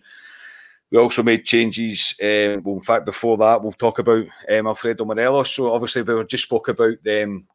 We 0.90 0.98
also 0.98 1.22
made 1.22 1.46
changes. 1.46 2.16
Um, 2.22 2.64
well, 2.64 2.76
in 2.76 2.82
fact, 2.82 3.06
before 3.06 3.38
that, 3.38 3.62
we'll 3.62 3.74
talk 3.74 4.00
about 4.00 4.26
um, 4.50 4.68
Alfredo 4.68 5.04
Morelos. 5.04 5.52
So, 5.52 5.74
obviously, 5.74 6.02
we 6.02 6.24
just 6.26 6.44
spoke 6.44 6.70
about 6.70 6.98
um, 7.06 7.46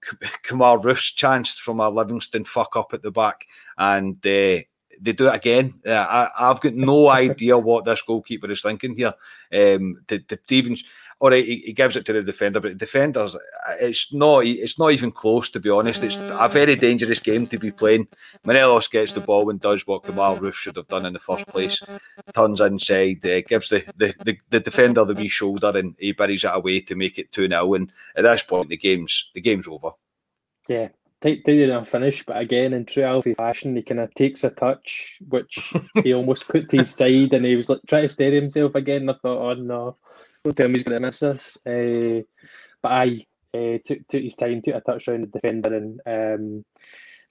Kemar 0.44 0.78
Roofe's 0.84 1.12
chance 1.12 1.58
from 1.58 1.80
a 1.80 1.88
Livingston 1.88 2.44
fuck 2.44 2.76
up 2.76 2.92
at 2.92 3.02
the 3.02 3.10
back, 3.10 3.46
and 3.78 4.16
uh, 4.26 4.60
they 5.00 5.12
do 5.14 5.28
it 5.28 5.34
again. 5.34 5.80
Uh, 5.86 6.28
I, 6.38 6.48
have 6.48 6.60
got 6.60 6.74
no 6.74 7.08
idea 7.10 7.56
what 7.56 7.84
this 7.84 8.02
goalkeeper 8.02 8.50
is 8.50 8.62
thinking 8.62 8.96
here. 8.96 9.14
Um, 9.52 10.02
to, 10.08 10.18
to 10.18 10.38
even 10.50 10.76
all 11.22 11.30
right, 11.30 11.44
he, 11.44 11.62
he, 11.66 11.72
gives 11.72 11.96
it 11.96 12.04
to 12.04 12.12
the 12.12 12.20
defender, 12.20 12.58
but 12.58 12.70
the 12.70 12.74
defenders, 12.74 13.36
it's 13.78 14.12
not, 14.12 14.44
it's 14.44 14.76
not 14.76 14.90
even 14.90 15.12
close 15.12 15.48
to 15.50 15.60
be 15.60 15.70
honest. 15.70 16.02
It's 16.02 16.18
a 16.18 16.48
very 16.48 16.74
dangerous 16.74 17.20
game 17.20 17.46
to 17.46 17.58
be 17.58 17.70
playing. 17.70 18.08
Morelos 18.44 18.88
gets 18.88 19.12
the 19.12 19.20
ball 19.20 19.48
and 19.48 19.60
does 19.60 19.86
what 19.86 20.02
Kemar 20.02 20.36
Roofe 20.40 20.54
should 20.54 20.74
have 20.74 20.88
done 20.88 21.06
in 21.06 21.12
the 21.12 21.20
first 21.20 21.46
place. 21.46 21.80
Turns 22.34 22.60
inside, 22.60 23.24
uh, 23.24 23.40
gives 23.42 23.68
the, 23.68 23.84
the, 23.96 24.12
the, 24.24 24.36
the, 24.50 24.58
defender 24.58 25.04
the 25.04 25.14
wee 25.14 25.28
shoulder, 25.28 25.70
and 25.76 25.94
he 25.96 26.10
buries 26.10 26.42
it 26.42 26.50
away 26.52 26.80
to 26.80 26.96
make 26.96 27.20
it 27.20 27.30
two 27.30 27.46
0 27.46 27.74
And 27.74 27.92
at 28.16 28.22
this 28.22 28.42
point, 28.42 28.70
the 28.70 28.76
game's 28.76 29.30
the 29.32 29.40
game's 29.40 29.68
over. 29.68 29.90
Yeah, 30.68 30.88
tight, 31.20 31.46
enough 31.46 31.88
finish, 31.88 32.26
but 32.26 32.36
again 32.36 32.72
in 32.72 32.84
true 32.84 33.04
Alfie 33.04 33.34
fashion, 33.34 33.76
he 33.76 33.82
kind 33.82 34.00
of 34.00 34.12
takes 34.14 34.42
a 34.42 34.50
touch, 34.50 35.20
which 35.28 35.72
he 36.02 36.12
almost 36.14 36.48
put 36.48 36.68
to 36.70 36.78
his 36.78 36.92
side, 36.92 37.32
and 37.32 37.46
he 37.46 37.54
was 37.54 37.68
like 37.68 37.80
trying 37.86 38.02
to 38.02 38.08
steady 38.08 38.34
himself 38.34 38.74
again. 38.74 39.08
I 39.08 39.12
thought, 39.12 39.52
oh 39.52 39.54
no, 39.54 39.96
don't 40.44 40.56
tell 40.56 40.68
me 40.68 40.74
he's 40.74 40.84
going 40.84 41.00
to 41.00 41.06
miss 41.06 41.20
this. 41.20 41.56
Uh, 41.66 42.22
but 42.82 42.92
I 42.92 43.26
uh, 43.54 43.78
took 43.84 44.06
took 44.08 44.22
his 44.22 44.36
time, 44.36 44.62
took 44.62 44.74
a 44.74 44.80
touch 44.80 45.08
around 45.08 45.22
the 45.22 45.38
defender, 45.38 45.74
and 45.74 46.00
um, 46.06 46.64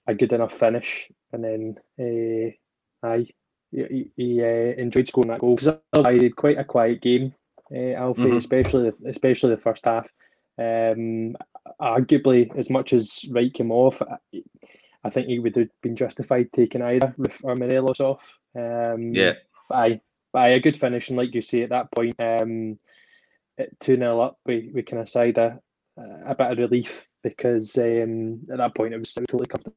a 0.08 0.16
good 0.16 0.34
enough 0.34 0.54
finish, 0.54 1.12
and 1.34 1.44
then 1.44 1.76
uh, 2.00 3.08
I 3.08 3.28
he, 3.72 4.12
he 4.16 4.42
uh, 4.42 4.74
enjoyed 4.78 5.08
scoring 5.08 5.30
that 5.30 5.40
goal 5.40 5.56
because 5.56 5.80
I 5.94 6.18
did 6.18 6.36
quite 6.36 6.58
a 6.58 6.64
quiet 6.64 7.02
game, 7.02 7.34
uh, 7.74 7.94
Alfie, 7.94 8.24
mm-hmm. 8.24 8.38
especially 8.38 8.90
the, 8.90 9.10
especially 9.10 9.52
the 9.52 9.62
first 9.62 9.86
half. 9.86 10.12
Um, 10.58 11.36
arguably, 11.82 12.56
as 12.58 12.70
much 12.70 12.94
as 12.94 13.26
Wright 13.32 13.54
came 13.54 13.72
off, 13.72 14.02
I 15.04 15.10
think 15.10 15.28
he 15.28 15.40
would 15.40 15.56
have 15.56 15.70
been 15.82 15.96
justified 15.96 16.50
taking 16.54 16.82
either 16.82 17.14
with 17.18 17.40
or 17.44 17.56
Morelos 17.56 18.00
off. 18.00 18.38
Um, 18.56 19.14
yeah. 19.14 19.34
But 19.70 20.02
I, 20.34 20.48
a 20.48 20.60
good 20.60 20.78
finish, 20.78 21.10
and 21.10 21.18
like 21.18 21.34
you 21.34 21.42
say, 21.42 21.64
at 21.64 21.70
that 21.70 21.92
point, 21.92 22.16
um, 22.20 22.78
at 23.58 23.80
2 23.80 23.98
0 23.98 24.20
up, 24.20 24.38
we, 24.46 24.72
we 24.74 24.84
kind 24.84 25.02
of 25.02 25.10
sighed 25.10 25.38
a, 25.38 25.60
a 25.98 26.36
bit 26.36 26.52
of 26.52 26.58
relief 26.58 27.08
because 27.24 27.78
um, 27.78 28.42
at 28.52 28.58
that 28.58 28.76
point 28.76 28.94
it 28.94 28.98
was 28.98 29.14
totally 29.14 29.46
comfortable. 29.46 29.76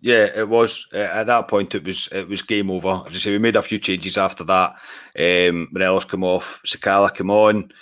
Yeah, 0.00 0.28
it 0.34 0.48
was. 0.48 0.88
Uh, 0.92 0.98
at 0.98 1.28
that 1.28 1.46
point, 1.46 1.76
it 1.76 1.84
was 1.84 2.08
it 2.10 2.28
was 2.28 2.42
game 2.42 2.70
over. 2.72 3.04
As 3.06 3.14
I 3.14 3.18
say, 3.18 3.30
we 3.30 3.38
made 3.38 3.54
a 3.54 3.62
few 3.62 3.78
changes 3.78 4.18
after 4.18 4.42
that. 4.44 4.74
Um, 5.16 5.68
Morelos 5.70 6.04
come 6.04 6.24
off, 6.24 6.60
Sakala 6.66 7.14
come 7.14 7.30
on. 7.30 7.72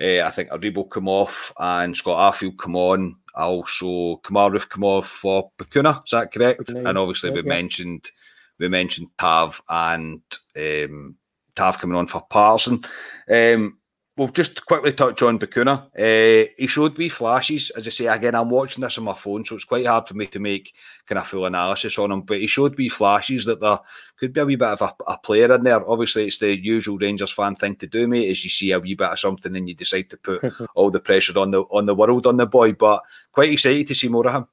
Uh, 0.00 0.20
I 0.20 0.30
think 0.30 0.50
Aribo 0.50 0.88
come 0.88 1.08
off 1.08 1.52
and 1.58 1.96
Scott 1.96 2.34
Arfield 2.34 2.58
come 2.58 2.76
on. 2.76 3.16
Also, 3.34 4.16
Kemar 4.22 4.52
Roofe 4.52 4.68
come 4.68 4.84
off 4.84 5.08
for 5.08 5.50
Bacuna. 5.58 6.04
Is 6.04 6.10
that 6.10 6.30
correct? 6.30 6.68
And 6.68 6.98
obviously, 6.98 7.30
we 7.30 7.36
yeah. 7.36 7.48
mentioned 7.48 8.10
we 8.58 8.68
mentioned 8.68 9.08
Tav 9.18 9.62
and 9.68 10.20
um, 10.56 11.16
Tav 11.56 11.78
coming 11.78 11.96
on 11.96 12.06
for 12.06 12.20
Parson. 12.28 12.84
Um, 13.30 13.78
we'll 14.22 14.30
just 14.32 14.64
quickly 14.66 14.92
touch 14.92 15.20
on 15.22 15.36
Bacuna. 15.36 15.86
Uh, 15.98 16.48
he 16.56 16.68
showed 16.68 16.96
me 16.96 17.08
flashes. 17.08 17.70
As 17.70 17.86
I 17.88 17.90
say, 17.90 18.06
again, 18.06 18.36
I'm 18.36 18.50
watching 18.50 18.82
this 18.82 18.96
on 18.98 19.04
my 19.04 19.16
phone, 19.16 19.44
so 19.44 19.56
it's 19.56 19.64
quite 19.64 19.86
hard 19.86 20.06
for 20.06 20.14
me 20.14 20.26
to 20.28 20.38
make 20.38 20.74
kind 21.06 21.18
of 21.18 21.26
full 21.26 21.44
analysis 21.44 21.98
on 21.98 22.12
him. 22.12 22.22
But 22.22 22.38
he 22.38 22.46
showed 22.46 22.78
me 22.78 22.88
flashes 22.88 23.44
that 23.46 23.60
there 23.60 23.80
could 24.16 24.32
be 24.32 24.40
a 24.40 24.46
wee 24.46 24.54
bit 24.54 24.68
of 24.68 24.82
a, 24.82 24.94
a, 25.08 25.18
player 25.18 25.52
in 25.52 25.64
there. 25.64 25.88
Obviously, 25.88 26.26
it's 26.26 26.38
the 26.38 26.56
usual 26.56 26.98
Rangers 26.98 27.32
fan 27.32 27.56
thing 27.56 27.74
to 27.76 27.86
do, 27.88 28.06
mate. 28.06 28.30
Is 28.30 28.44
you 28.44 28.50
see 28.50 28.70
a 28.70 28.78
wee 28.78 28.94
bit 28.94 29.10
of 29.10 29.18
something 29.18 29.56
and 29.56 29.68
you 29.68 29.74
decide 29.74 30.08
to 30.10 30.16
put 30.16 30.40
all 30.76 30.92
the 30.92 31.00
pressure 31.00 31.36
on 31.38 31.50
the 31.50 31.62
on 31.62 31.86
the 31.86 31.94
world 31.94 32.26
on 32.28 32.36
the 32.36 32.46
boy. 32.46 32.72
But 32.72 33.02
quite 33.32 33.52
excited 33.52 33.88
to 33.88 33.94
see 33.94 34.08
more 34.08 34.28
of 34.28 34.34
him. 34.34 34.46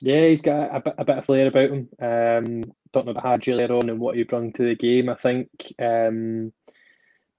Yeah, 0.00 0.26
he's 0.26 0.42
got 0.42 0.74
a 0.74 0.80
bit, 0.80 0.94
a 0.98 1.04
bit 1.04 1.18
of 1.18 1.24
flair 1.24 1.46
about 1.46 1.70
him. 1.70 1.88
Um, 2.00 2.72
talking 2.92 3.10
about 3.10 3.24
Hagi 3.24 3.52
earlier 3.52 3.72
on 3.72 3.88
and 3.88 4.00
what 4.00 4.16
he 4.16 4.24
brought 4.24 4.54
to 4.54 4.64
the 4.64 4.74
game, 4.74 5.08
I 5.08 5.14
think. 5.14 5.48
Um, 5.78 6.52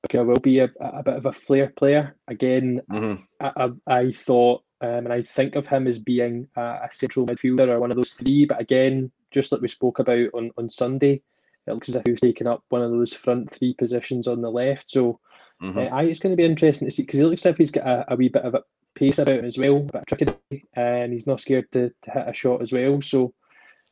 Booker 0.04 0.26
will 0.26 0.40
be 0.40 0.60
a, 0.60 0.70
a 0.80 1.02
bit 1.02 1.16
of 1.16 1.26
a 1.26 1.34
flair 1.34 1.70
player. 1.70 2.16
Again, 2.28 2.82
mm-hmm. 2.92 3.24
I, 3.40 3.70
I, 3.88 4.00
I, 4.00 4.12
thought, 4.12 4.64
um, 4.82 5.06
and 5.06 5.14
I 5.14 5.24
think 5.24 5.56
of 5.56 5.66
him 5.66 5.88
as 5.88 5.98
being 5.98 6.48
a, 6.58 6.62
a, 6.62 6.90
central 6.92 7.26
midfielder 7.26 7.70
or 7.70 7.80
one 7.80 7.90
of 7.90 7.96
those 7.96 8.12
three. 8.12 8.46
But 8.46 8.60
again, 8.60 9.12
just 9.32 9.52
like 9.52 9.62
we 9.62 9.70
spoke 9.70 10.00
about 10.00 10.30
on, 10.34 10.52
on 10.58 10.70
Sunday, 10.70 11.22
it 11.66 11.72
looks 11.72 11.88
as 11.88 11.96
if 11.96 12.04
he's 12.06 12.20
taking 12.20 12.48
up 12.48 12.64
one 12.70 12.82
of 12.82 12.92
those 12.92 13.14
front 13.14 13.56
three 13.56 13.74
positions 13.74 14.28
on 14.28 14.42
the 14.42 14.52
left. 14.52 14.90
So 14.90 15.20
mm-hmm. 15.62 15.80
uh, 15.80 15.84
I, 15.84 16.04
it's 16.04 16.20
going 16.20 16.34
to 16.34 16.38
be 16.38 16.46
interesting 16.46 16.88
to 16.88 16.92
see 16.92 17.04
because 17.04 17.22
it 17.22 17.26
looks 17.26 17.46
as 17.46 17.52
if 17.52 17.58
he's 17.58 17.72
got 17.72 17.88
a, 17.88 18.14
a 18.14 18.16
wee 18.18 18.28
bit 18.28 18.44
of 18.44 18.56
a 18.56 18.64
pace 18.96 19.20
about 19.20 19.40
him 19.40 19.46
as 19.46 19.58
well, 19.58 19.78
a 19.78 20.00
bit 20.00 20.08
tricky, 20.08 20.66
and 20.74 21.14
he's 21.14 21.28
not 21.28 21.40
scared 21.40 21.72
to, 21.72 21.92
to 22.02 22.12
hit 22.12 22.28
a 22.28 22.34
shot 22.34 22.62
as 22.62 22.74
well. 22.74 23.02
So 23.02 23.34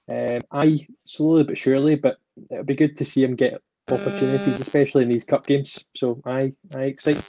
um, 0.09 0.41
I 0.51 0.85
slowly 1.05 1.43
but 1.43 1.57
surely, 1.57 1.95
but 1.95 2.17
it'll 2.49 2.65
be 2.65 2.75
good 2.75 2.97
to 2.97 3.05
see 3.05 3.23
him 3.23 3.35
get 3.35 3.61
opportunities, 3.89 4.59
especially 4.59 5.03
in 5.03 5.09
these 5.09 5.25
cup 5.25 5.45
games. 5.45 5.85
So 5.95 6.21
I 6.25 6.53
I 6.75 6.83
excite. 6.83 7.21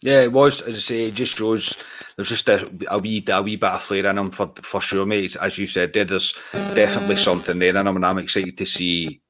Yeah, 0.00 0.22
it 0.22 0.32
was 0.32 0.60
as 0.60 0.76
I 0.76 0.80
say. 0.80 1.04
It 1.04 1.14
just 1.14 1.36
shows 1.36 1.76
there's 2.16 2.28
just 2.28 2.48
a, 2.48 2.70
a 2.88 2.98
wee 2.98 3.24
a 3.28 3.42
wee 3.42 3.56
bit 3.56 3.70
of 3.70 3.82
flair 3.82 4.06
in 4.06 4.18
him 4.18 4.30
for 4.30 4.52
for 4.62 4.80
sure, 4.80 5.06
mate. 5.06 5.36
As 5.40 5.58
you 5.58 5.66
said, 5.66 5.92
there, 5.92 6.04
there's 6.04 6.34
definitely 6.52 7.16
something 7.16 7.58
there 7.58 7.76
in 7.76 7.86
him, 7.86 7.96
and 7.96 8.06
I'm 8.06 8.18
excited 8.18 8.56
to 8.58 8.66
see 8.66 9.20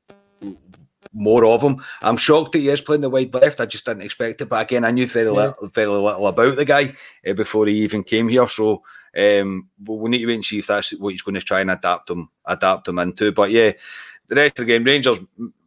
more 1.12 1.46
of 1.46 1.62
him. 1.62 1.82
I'm 2.02 2.16
shocked 2.16 2.52
that 2.52 2.58
he 2.58 2.68
is 2.68 2.80
playing 2.80 3.00
the 3.00 3.10
wide 3.10 3.32
left. 3.34 3.60
I 3.60 3.66
just 3.66 3.84
didn't 3.84 4.02
expect 4.02 4.40
it, 4.40 4.48
but 4.48 4.62
again, 4.62 4.84
I 4.84 4.90
knew 4.90 5.06
very 5.06 5.26
yeah. 5.26 5.32
little, 5.32 5.68
very 5.68 5.86
little 5.86 6.26
about 6.26 6.56
the 6.56 6.64
guy 6.64 6.92
uh, 7.26 7.32
before 7.32 7.66
he 7.66 7.76
even 7.78 8.04
came 8.04 8.28
here. 8.28 8.48
So 8.48 8.82
um, 9.16 9.68
we'll 9.84 10.08
need 10.08 10.18
to 10.18 10.26
wait 10.26 10.34
and 10.34 10.44
see 10.44 10.58
if 10.58 10.66
that's 10.66 10.90
what 10.92 11.12
he's 11.12 11.22
going 11.22 11.34
to 11.34 11.40
try 11.40 11.60
and 11.60 11.70
adapt 11.70 12.10
him 12.10 12.28
adapt 12.44 12.88
him 12.88 12.98
into. 12.98 13.32
But 13.32 13.50
yeah, 13.50 13.72
the 14.28 14.36
rest 14.36 14.58
of 14.58 14.66
the 14.66 14.72
game, 14.72 14.84
Rangers 14.84 15.18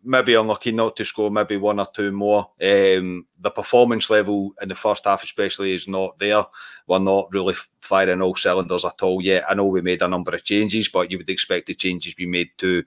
maybe 0.03 0.33
unlucky 0.33 0.71
not 0.71 0.95
to 0.95 1.05
score 1.05 1.29
maybe 1.29 1.57
one 1.57 1.79
or 1.79 1.87
two 1.93 2.11
more. 2.11 2.49
Um, 2.61 3.25
the 3.39 3.51
performance 3.51 4.09
level 4.09 4.53
in 4.61 4.69
the 4.69 4.75
first 4.75 5.05
half, 5.05 5.23
especially, 5.23 5.73
is 5.73 5.87
not 5.87 6.17
there. 6.19 6.45
We're 6.87 6.99
not 6.99 7.31
really 7.31 7.55
firing 7.81 8.21
all 8.21 8.35
cylinders 8.35 8.85
at 8.85 9.01
all 9.01 9.21
yet. 9.21 9.45
I 9.49 9.53
know 9.53 9.65
we 9.65 9.81
made 9.81 10.01
a 10.01 10.07
number 10.07 10.33
of 10.33 10.43
changes, 10.43 10.89
but 10.89 11.11
you 11.11 11.17
would 11.17 11.29
expect 11.29 11.67
the 11.67 11.75
changes 11.75 12.15
we 12.17 12.25
made 12.25 12.49
to 12.59 12.83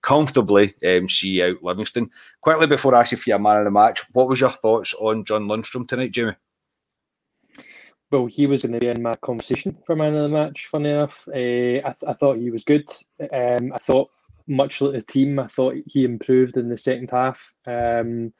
comfortably 0.00 0.74
um, 0.86 1.08
see 1.08 1.42
out 1.42 1.62
Livingston. 1.62 2.10
Quickly 2.40 2.66
before 2.66 2.94
I 2.94 3.00
ask 3.00 3.12
you 3.12 3.18
for 3.18 3.30
your 3.30 3.38
man 3.38 3.58
of 3.58 3.64
the 3.64 3.70
match, 3.70 4.02
what 4.12 4.28
was 4.28 4.40
your 4.40 4.50
thoughts 4.50 4.94
on 4.94 5.24
John 5.24 5.46
Lundstram 5.46 5.88
tonight, 5.88 6.12
Jamie? 6.12 6.36
Well, 8.10 8.26
he 8.26 8.46
was 8.46 8.62
going 8.62 8.74
to 8.74 8.80
be 8.80 8.88
in 8.88 9.02
my 9.02 9.14
conversation 9.16 9.78
for 9.86 9.96
man 9.96 10.14
of 10.14 10.22
the 10.24 10.28
match. 10.28 10.66
Funny 10.66 10.90
enough, 10.90 11.26
uh, 11.28 11.32
I, 11.32 11.80
th- 11.80 12.04
I 12.06 12.12
thought 12.12 12.36
he 12.36 12.50
was 12.50 12.62
good. 12.62 12.86
Um, 13.32 13.72
I 13.72 13.78
thought 13.78 14.10
much 14.52 14.80
like 14.80 14.92
the 14.92 15.02
team, 15.02 15.38
I 15.38 15.46
thought 15.48 15.74
he 15.86 16.04
improved 16.04 16.56
in 16.56 16.68
the 16.68 16.78
second 16.78 17.10
half. 17.10 17.52
Um, 17.66 18.32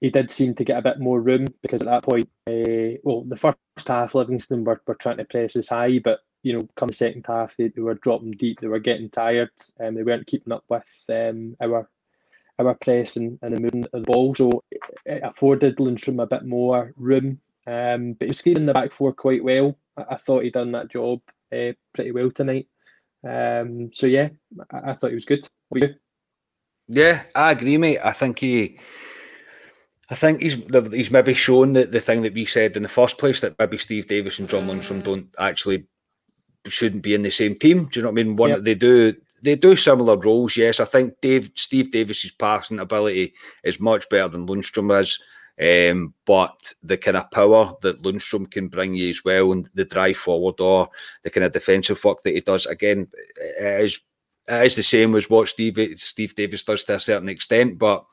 he 0.00 0.10
did 0.10 0.30
seem 0.30 0.54
to 0.54 0.64
get 0.64 0.78
a 0.78 0.82
bit 0.82 1.00
more 1.00 1.20
room 1.20 1.46
because 1.62 1.82
at 1.82 1.88
that 1.88 2.04
point, 2.04 2.28
uh, 2.48 2.98
well, 3.02 3.22
the 3.22 3.36
first 3.36 3.88
half, 3.88 4.14
Livingston 4.14 4.64
were, 4.64 4.80
were 4.86 4.94
trying 4.94 5.16
to 5.18 5.24
press 5.24 5.56
as 5.56 5.68
high, 5.68 5.98
but 5.98 6.20
you 6.42 6.52
know, 6.52 6.68
come 6.76 6.88
the 6.88 6.94
second 6.94 7.24
half, 7.26 7.56
they, 7.56 7.68
they 7.68 7.82
were 7.82 7.94
dropping 7.94 8.30
deep, 8.32 8.60
they 8.60 8.68
were 8.68 8.78
getting 8.78 9.10
tired, 9.10 9.50
and 9.78 9.96
they 9.96 10.02
weren't 10.02 10.26
keeping 10.26 10.52
up 10.52 10.64
with 10.68 11.04
um, 11.08 11.56
our 11.60 11.88
our 12.58 12.74
press 12.74 13.16
and, 13.16 13.38
and 13.42 13.54
the 13.54 13.60
movement 13.60 13.88
of 13.92 14.04
the 14.04 14.12
ball. 14.12 14.34
So 14.34 14.64
it 15.04 15.22
afforded 15.22 15.76
Lundstram 15.76 16.22
a 16.22 16.26
bit 16.26 16.44
more 16.44 16.92
room. 16.96 17.40
Um, 17.66 18.12
but 18.14 18.26
he 18.26 18.28
was 18.28 18.40
in 18.46 18.66
the 18.66 18.72
back 18.72 18.92
four 18.92 19.12
quite 19.12 19.42
well. 19.42 19.76
I, 19.96 20.04
I 20.10 20.16
thought 20.16 20.44
he'd 20.44 20.52
done 20.52 20.72
that 20.72 20.90
job 20.90 21.20
uh, 21.52 21.72
pretty 21.94 22.12
well 22.12 22.30
tonight. 22.30 22.68
Um, 23.26 23.90
so 23.92 24.06
yeah, 24.06 24.28
I, 24.70 24.90
I, 24.90 24.92
thought 24.94 25.10
he 25.10 25.14
was 25.14 25.24
good. 25.24 25.46
Yeah, 26.88 27.22
I 27.34 27.52
agree, 27.52 27.76
mate. 27.78 27.98
I 28.04 28.12
think 28.12 28.38
he. 28.38 28.78
I 30.08 30.14
think 30.14 30.40
he's 30.40 30.56
he's 30.92 31.10
maybe 31.10 31.34
shown 31.34 31.72
that 31.72 31.90
the 31.90 32.00
thing 32.00 32.22
that 32.22 32.34
we 32.34 32.46
said 32.46 32.76
in 32.76 32.84
the 32.84 32.88
first 32.88 33.18
place 33.18 33.40
that 33.40 33.58
maybe 33.58 33.78
Steve 33.78 34.06
Davis 34.06 34.38
and 34.38 34.48
John 34.48 34.68
Lundstram 34.68 35.02
don't 35.02 35.26
actually 35.38 35.86
shouldn't 36.68 37.02
be 37.02 37.14
in 37.14 37.22
the 37.22 37.30
same 37.30 37.56
team. 37.56 37.86
Do 37.86 37.98
you 37.98 38.02
know 38.02 38.10
what 38.10 38.20
I 38.20 38.22
mean? 38.22 38.36
One 38.36 38.50
yep. 38.50 38.62
they 38.62 38.74
do 38.74 39.14
they 39.42 39.56
do 39.56 39.74
similar 39.74 40.16
roles. 40.16 40.56
Yes, 40.56 40.78
I 40.78 40.84
think 40.84 41.14
Dave 41.20 41.50
Steve 41.56 41.90
Davis's 41.90 42.30
passing 42.32 42.78
ability 42.78 43.34
is 43.64 43.80
much 43.80 44.08
better 44.08 44.28
than 44.28 44.46
Lundstram 44.46 45.00
is. 45.00 45.18
Um, 45.58 46.12
but 46.26 46.74
the 46.82 46.98
kind 46.98 47.16
of 47.16 47.30
power 47.30 47.74
that 47.80 48.02
Lundstram 48.02 48.50
can 48.50 48.68
bring 48.68 48.94
you 48.94 49.08
as 49.08 49.24
well, 49.24 49.52
and 49.52 49.68
the 49.74 49.84
drive 49.84 50.18
forward 50.18 50.60
or 50.60 50.88
the 51.22 51.30
kind 51.30 51.44
of 51.44 51.52
defensive 51.52 52.02
work 52.04 52.22
that 52.22 52.34
he 52.34 52.40
does, 52.40 52.66
again, 52.66 53.08
it 53.36 53.84
is, 53.84 54.00
it 54.48 54.66
is 54.66 54.76
the 54.76 54.82
same 54.82 55.14
as 55.16 55.28
what 55.28 55.48
Steve 55.48 55.78
Steve 55.96 56.34
Davis 56.34 56.64
does 56.64 56.84
to 56.84 56.94
a 56.94 57.00
certain 57.00 57.28
extent. 57.28 57.78
But 57.78 58.04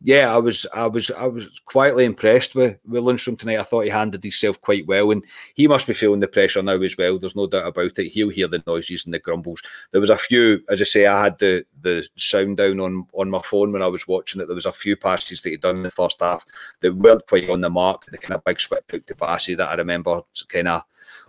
yeah, 0.00 0.32
I 0.32 0.38
was 0.38 0.64
I 0.72 0.86
was 0.86 1.10
I 1.10 1.26
was 1.26 1.60
quietly 1.64 2.04
impressed 2.04 2.54
with, 2.54 2.78
with 2.86 3.02
Lundstram 3.02 3.36
tonight. 3.36 3.58
I 3.58 3.64
thought 3.64 3.84
he 3.84 3.90
handled 3.90 4.22
himself 4.22 4.60
quite 4.60 4.86
well, 4.86 5.10
and 5.10 5.24
he 5.54 5.66
must 5.66 5.88
be 5.88 5.92
feeling 5.92 6.20
the 6.20 6.28
pressure 6.28 6.62
now 6.62 6.80
as 6.80 6.96
well. 6.96 7.18
There's 7.18 7.34
no 7.34 7.48
doubt 7.48 7.66
about 7.66 7.98
it. 7.98 8.08
He'll 8.10 8.28
hear 8.28 8.46
the 8.46 8.62
noises 8.64 9.06
and 9.06 9.14
the 9.14 9.18
grumbles. 9.18 9.60
There 9.90 10.00
was 10.00 10.10
a 10.10 10.16
few, 10.16 10.62
as 10.68 10.80
I 10.80 10.84
say, 10.84 11.06
I 11.06 11.24
had 11.24 11.38
the 11.38 11.64
the 11.80 12.06
sound 12.16 12.58
down 12.58 12.78
on 12.78 13.06
on 13.12 13.28
my 13.28 13.42
phone 13.42 13.72
when 13.72 13.82
I 13.82 13.88
was 13.88 14.06
watching 14.06 14.40
it. 14.40 14.46
There 14.46 14.54
was 14.54 14.66
a 14.66 14.72
few 14.72 14.94
passes 14.94 15.42
that 15.42 15.50
he'd 15.50 15.62
done 15.62 15.78
in 15.78 15.82
the 15.82 15.90
first 15.90 16.20
half 16.20 16.46
that 16.80 16.94
weren't 16.94 17.26
quite 17.26 17.50
on 17.50 17.60
the 17.60 17.70
mark. 17.70 18.04
The 18.06 18.18
kind 18.18 18.34
of 18.34 18.44
big 18.44 18.60
switch 18.60 18.84
out 18.92 19.04
to 19.06 19.14
Bassey 19.16 19.56
that 19.56 19.70
I 19.70 19.74
remember, 19.74 20.20
kind 20.48 20.68
of 20.68 20.84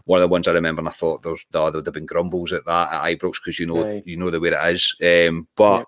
one 0.10 0.18
of 0.18 0.24
the 0.24 0.28
ones 0.28 0.48
I 0.48 0.54
remember, 0.54 0.80
and 0.80 0.90
I 0.90 0.92
thought 0.92 1.22
there, 1.22 1.34
was, 1.34 1.46
there 1.52 1.62
would 1.62 1.86
have 1.86 1.94
been 1.94 2.08
grumbles 2.08 2.52
at 2.52 2.66
that 2.66 2.92
at 2.92 3.04
Ibrox 3.04 3.34
because 3.34 3.60
you 3.60 3.68
know 3.68 3.84
right. 3.84 4.02
you 4.08 4.18
know 4.18 4.32
the 4.32 4.40
way 4.40 4.50
it 4.50 4.76
is. 4.76 4.96
Um, 5.04 5.48
but 5.56 5.86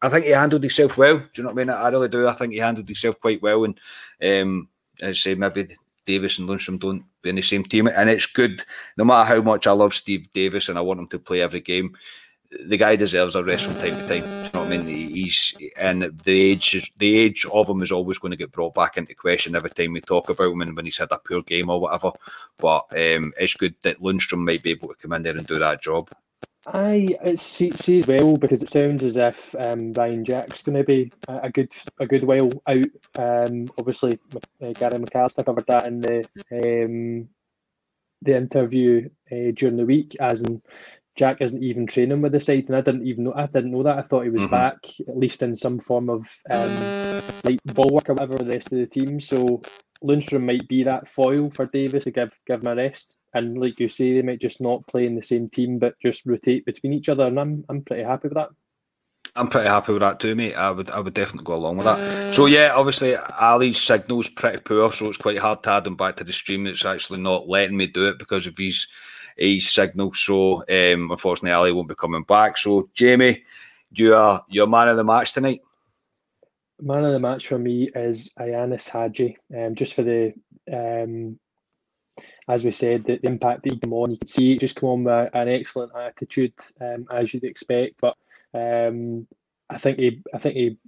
I 0.00 0.08
think 0.08 0.26
he 0.26 0.30
handled 0.30 0.62
himself 0.62 0.96
well. 0.96 1.18
Do 1.18 1.28
you 1.34 1.42
know 1.42 1.48
what 1.48 1.60
I 1.60 1.64
mean? 1.64 1.70
I 1.70 1.88
really 1.88 2.08
do. 2.08 2.28
I 2.28 2.34
think 2.34 2.52
he 2.52 2.60
handled 2.60 2.86
himself 2.86 3.18
quite 3.18 3.42
well. 3.42 3.64
And 3.64 3.80
um, 4.22 4.68
I 5.02 5.10
say, 5.10 5.34
maybe 5.34 5.76
Davis 6.06 6.38
and 6.38 6.48
Lundstram 6.48 6.78
don't 6.78 7.02
be 7.20 7.30
in 7.30 7.34
the 7.34 7.42
same 7.42 7.64
team. 7.64 7.88
And 7.88 8.08
it's 8.08 8.26
good, 8.26 8.62
no 8.96 9.02
matter 9.04 9.26
how 9.26 9.42
much 9.42 9.66
I 9.66 9.72
love 9.72 9.92
Steve 9.92 10.32
Davis 10.32 10.68
and 10.68 10.78
I 10.78 10.80
want 10.80 11.00
him 11.00 11.08
to 11.08 11.18
play 11.18 11.42
every 11.42 11.60
game, 11.60 11.96
the 12.66 12.76
guy 12.76 12.96
deserves 12.96 13.34
a 13.34 13.44
rest 13.44 13.64
from 13.64 13.74
time 13.74 13.96
to 13.96 14.08
time. 14.08 14.44
You 14.44 14.50
know 14.52 14.60
what 14.60 14.72
I 14.72 14.78
mean? 14.78 14.86
He's 14.86 15.56
and 15.76 16.18
the 16.24 16.50
age 16.52 16.74
is, 16.74 16.90
the 16.98 17.18
age 17.18 17.46
of 17.52 17.68
him 17.68 17.82
is 17.82 17.92
always 17.92 18.18
going 18.18 18.30
to 18.30 18.36
get 18.36 18.52
brought 18.52 18.74
back 18.74 18.96
into 18.96 19.14
question 19.14 19.56
every 19.56 19.70
time 19.70 19.92
we 19.92 20.00
talk 20.00 20.28
about 20.28 20.52
him 20.52 20.60
and 20.60 20.76
when 20.76 20.84
he's 20.84 20.98
had 20.98 21.12
a 21.12 21.18
poor 21.18 21.42
game 21.42 21.70
or 21.70 21.80
whatever. 21.80 22.12
But 22.58 22.86
um, 22.92 23.32
it's 23.38 23.54
good 23.54 23.74
that 23.82 24.00
Lundstram 24.00 24.44
might 24.44 24.62
be 24.62 24.72
able 24.72 24.88
to 24.88 24.94
come 24.94 25.12
in 25.12 25.22
there 25.22 25.36
and 25.36 25.46
do 25.46 25.58
that 25.58 25.82
job. 25.82 26.10
I 26.66 27.34
see, 27.34 27.72
see 27.72 27.98
as 27.98 28.06
well 28.06 28.36
because 28.36 28.62
it 28.62 28.70
sounds 28.70 29.04
as 29.04 29.18
if 29.18 29.54
um, 29.58 29.92
Ryan 29.92 30.24
Jack's 30.24 30.62
going 30.62 30.78
to 30.78 30.84
be 30.84 31.12
a, 31.28 31.40
a, 31.42 31.50
good 31.50 31.72
a 31.98 32.06
good 32.06 32.22
while 32.22 32.50
out. 32.66 32.86
Um, 33.16 33.68
obviously, 33.78 34.18
uh, 34.62 34.72
Gary 34.72 34.98
McAllister 34.98 35.44
covered 35.44 35.66
that 35.66 35.86
in 35.86 36.00
the 36.00 36.24
um, 36.50 37.28
the 38.22 38.36
interview 38.36 39.10
uh, 39.30 39.52
during 39.54 39.76
the 39.76 39.84
week, 39.84 40.16
as 40.20 40.42
in 40.42 40.62
Jack 41.16 41.40
isn't 41.40 41.62
even 41.62 41.86
training 41.86 42.22
with 42.22 42.32
the 42.32 42.40
side, 42.40 42.64
and 42.66 42.76
I 42.76 42.80
didn't 42.80 43.06
even 43.06 43.24
know 43.24 43.34
I 43.34 43.46
didn't 43.46 43.70
know 43.72 43.82
that. 43.82 43.98
I 43.98 44.02
thought 44.02 44.24
he 44.24 44.30
was 44.30 44.42
mm-hmm. 44.42 44.50
back 44.50 44.76
at 45.08 45.16
least 45.16 45.42
in 45.42 45.54
some 45.54 45.78
form 45.78 46.10
of 46.10 46.28
um, 46.50 47.22
like 47.44 47.60
ball 47.66 47.90
work 47.90 48.10
or 48.10 48.14
whatever 48.14 48.34
with 48.34 48.46
the 48.46 48.52
rest 48.52 48.72
of 48.72 48.78
the 48.78 48.86
team. 48.86 49.20
So 49.20 49.62
Lundstram 50.02 50.44
might 50.44 50.66
be 50.68 50.82
that 50.82 51.08
foil 51.08 51.50
for 51.50 51.66
Davis 51.66 52.04
to 52.04 52.10
give 52.10 52.38
give 52.46 52.60
him 52.60 52.66
a 52.66 52.76
rest 52.76 53.16
and 53.34 53.58
like 53.58 53.80
you 53.80 53.88
say, 53.88 54.14
they 54.14 54.22
might 54.22 54.40
just 54.40 54.60
not 54.60 54.86
play 54.86 55.06
in 55.06 55.16
the 55.16 55.22
same 55.22 55.50
team, 55.50 55.78
but 55.78 55.98
just 56.00 56.24
rotate 56.24 56.64
between 56.64 56.92
each 56.92 57.08
other. 57.08 57.26
And 57.26 57.38
I'm 57.38 57.64
I'm 57.68 57.82
pretty 57.82 58.04
happy 58.04 58.28
with 58.28 58.34
that. 58.34 58.50
I'm 59.36 59.48
pretty 59.48 59.68
happy 59.68 59.92
with 59.92 60.02
that 60.02 60.20
too, 60.20 60.36
mate. 60.36 60.54
I 60.54 60.70
would 60.70 60.88
I 60.90 61.00
would 61.00 61.14
definitely 61.14 61.44
go 61.44 61.56
along 61.56 61.78
with 61.78 61.86
that. 61.86 62.34
So 62.34 62.46
yeah, 62.46 62.72
obviously 62.74 63.16
Ali's 63.16 63.82
signal's 63.82 64.28
pretty 64.30 64.58
poor, 64.58 64.92
so 64.92 65.08
it's 65.08 65.18
quite 65.18 65.38
hard 65.38 65.64
to 65.64 65.70
add 65.70 65.86
him 65.86 65.96
back 65.96 66.16
to 66.16 66.24
the 66.24 66.32
stream. 66.32 66.66
It's 66.68 66.84
actually 66.84 67.20
not 67.20 67.48
letting 67.48 67.76
me 67.76 67.88
do 67.88 68.08
it 68.08 68.18
because 68.20 68.46
of 68.46 68.56
his 68.56 68.86
his 69.36 69.70
signal. 69.70 70.12
So 70.14 70.58
um, 70.62 71.10
unfortunately, 71.10 71.52
Ali 71.52 71.72
won't 71.72 71.88
be 71.88 71.94
coming 71.94 72.22
back. 72.22 72.56
So 72.56 72.88
Jamie, 72.94 73.44
you 73.92 74.14
are 74.14 74.44
your 74.48 74.66
man 74.66 74.88
of 74.88 74.96
the 74.96 75.04
match 75.04 75.32
tonight. 75.32 75.60
Man 76.80 77.04
of 77.04 77.12
the 77.12 77.20
match 77.20 77.46
for 77.46 77.58
me 77.58 77.88
is 77.94 78.32
Ianis 78.38 78.88
Hagi. 78.88 79.38
um, 79.56 79.74
just 79.74 79.94
for 79.94 80.02
the 80.02 80.34
um, 80.72 81.38
as 82.48 82.64
we 82.64 82.70
said, 82.70 83.04
the, 83.04 83.18
the 83.18 83.28
impact 83.28 83.62
that 83.62 83.72
he 83.72 83.78
came 83.78 83.92
on, 83.92 84.10
you 84.10 84.16
could 84.16 84.28
see 84.28 84.58
just 84.58 84.76
come 84.76 84.88
on 84.88 85.04
with 85.04 85.30
an 85.32 85.48
excellent 85.48 85.92
attitude, 85.96 86.52
um, 86.80 87.06
as 87.10 87.32
you'd 87.32 87.44
expect. 87.44 88.00
But 88.00 88.16
um, 88.52 89.26
I 89.70 89.78
think 89.78 89.98
he, 89.98 90.22
I 90.32 90.38
think 90.38 90.54
he, 90.54 90.78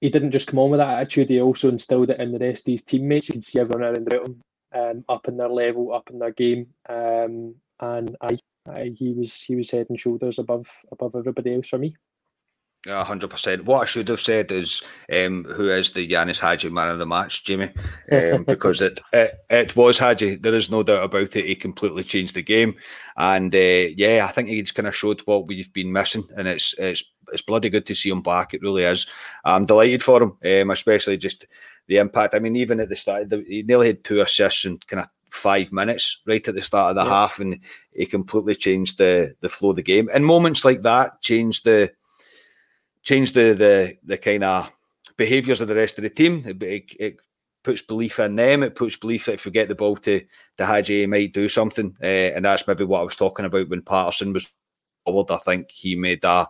he 0.00 0.10
didn't 0.10 0.30
just 0.30 0.46
come 0.48 0.60
on 0.60 0.70
with 0.70 0.78
that 0.78 0.98
attitude. 0.98 1.30
He 1.30 1.40
also 1.40 1.68
instilled 1.68 2.10
it 2.10 2.20
in 2.20 2.32
the 2.32 2.38
rest 2.38 2.68
of 2.68 2.72
his 2.72 2.84
teammates. 2.84 3.28
You 3.28 3.34
can 3.34 3.40
see 3.40 3.60
everyone 3.60 3.82
around 3.82 4.12
him 4.12 4.42
um, 4.72 5.04
up 5.08 5.28
in 5.28 5.36
their 5.36 5.48
level, 5.48 5.92
up 5.92 6.10
in 6.10 6.18
their 6.18 6.32
game, 6.32 6.68
um, 6.88 7.54
and 7.80 8.16
I, 8.20 8.38
I, 8.68 8.92
he 8.96 9.12
was 9.12 9.40
he 9.40 9.56
was 9.56 9.70
head 9.70 9.86
and 9.88 9.98
shoulders 9.98 10.38
above 10.38 10.68
above 10.92 11.14
everybody 11.14 11.54
else 11.54 11.68
for 11.68 11.78
me 11.78 11.96
hundred 12.86 13.28
percent. 13.28 13.64
What 13.64 13.82
I 13.82 13.86
should 13.86 14.08
have 14.08 14.20
said 14.20 14.52
is 14.52 14.82
um, 15.12 15.44
who 15.44 15.68
is 15.68 15.92
the 15.92 16.08
Ianis 16.08 16.38
Hagi 16.38 16.68
man 16.68 16.88
of 16.88 16.98
the 16.98 17.06
match, 17.06 17.44
Jimmy? 17.44 17.70
Um, 18.10 18.44
because 18.46 18.80
it, 18.80 19.00
it, 19.12 19.34
it 19.50 19.76
was 19.76 19.98
Hagi. 19.98 20.36
There 20.36 20.54
is 20.54 20.70
no 20.70 20.82
doubt 20.82 21.04
about 21.04 21.36
it. 21.36 21.46
He 21.46 21.54
completely 21.54 22.04
changed 22.04 22.34
the 22.34 22.42
game, 22.42 22.76
and 23.16 23.54
uh, 23.54 23.58
yeah, 23.96 24.26
I 24.28 24.32
think 24.32 24.48
he 24.48 24.62
just 24.62 24.74
kind 24.74 24.88
of 24.88 24.96
showed 24.96 25.20
what 25.24 25.46
we've 25.46 25.72
been 25.72 25.92
missing, 25.92 26.24
and 26.36 26.46
it's 26.46 26.74
it's 26.78 27.04
it's 27.32 27.42
bloody 27.42 27.70
good 27.70 27.86
to 27.86 27.94
see 27.94 28.10
him 28.10 28.22
back. 28.22 28.54
It 28.54 28.62
really 28.62 28.84
is. 28.84 29.06
I'm 29.44 29.66
delighted 29.66 30.02
for 30.02 30.22
him, 30.22 30.36
um, 30.44 30.70
especially 30.70 31.16
just 31.16 31.46
the 31.86 31.98
impact. 31.98 32.34
I 32.34 32.38
mean, 32.38 32.56
even 32.56 32.80
at 32.80 32.88
the 32.88 32.96
start, 32.96 33.28
the, 33.28 33.44
he 33.46 33.62
nearly 33.62 33.88
had 33.88 34.04
two 34.04 34.20
assists 34.20 34.64
in 34.64 34.78
kind 34.86 35.00
of 35.00 35.08
five 35.30 35.72
minutes 35.72 36.20
right 36.26 36.46
at 36.46 36.54
the 36.54 36.62
start 36.62 36.90
of 36.90 36.96
the 36.96 37.08
yeah. 37.08 37.16
half, 37.16 37.38
and 37.38 37.60
he 37.92 38.06
completely 38.06 38.54
changed 38.54 38.98
the 38.98 39.34
the 39.40 39.48
flow 39.48 39.70
of 39.70 39.76
the 39.76 39.82
game. 39.82 40.08
And 40.12 40.24
moments 40.24 40.64
like 40.64 40.82
that 40.82 41.20
changed 41.22 41.64
the 41.64 41.92
change 43.02 43.32
the 43.32 43.54
the 43.54 43.94
the 44.04 44.18
kind 44.18 44.44
of 44.44 44.70
behaviours 45.16 45.60
of 45.60 45.68
the 45.68 45.74
rest 45.74 45.98
of 45.98 46.02
the 46.02 46.10
team. 46.10 46.44
It, 46.46 46.62
it, 46.62 46.84
it, 46.98 47.20
puts 47.64 47.82
belief 47.82 48.18
in 48.20 48.36
them. 48.36 48.62
It 48.62 48.76
puts 48.76 48.96
belief 48.96 49.26
that 49.26 49.34
if 49.34 49.44
we 49.44 49.50
get 49.50 49.68
the 49.68 49.74
ball 49.74 49.96
to 49.96 50.22
to 50.56 50.64
Hagi, 50.64 51.00
he 51.00 51.06
might 51.06 51.34
do 51.34 51.48
something. 51.48 51.94
Uh, 52.02 52.06
and 52.34 52.44
that's 52.44 52.66
maybe 52.66 52.84
what 52.84 53.00
I 53.00 53.04
was 53.04 53.16
talking 53.16 53.44
about 53.44 53.68
when 53.68 53.82
Patterson 53.82 54.32
was 54.32 54.48
forward. 55.04 55.30
I 55.30 55.38
think 55.38 55.70
he 55.70 55.96
made 55.96 56.24
a 56.24 56.48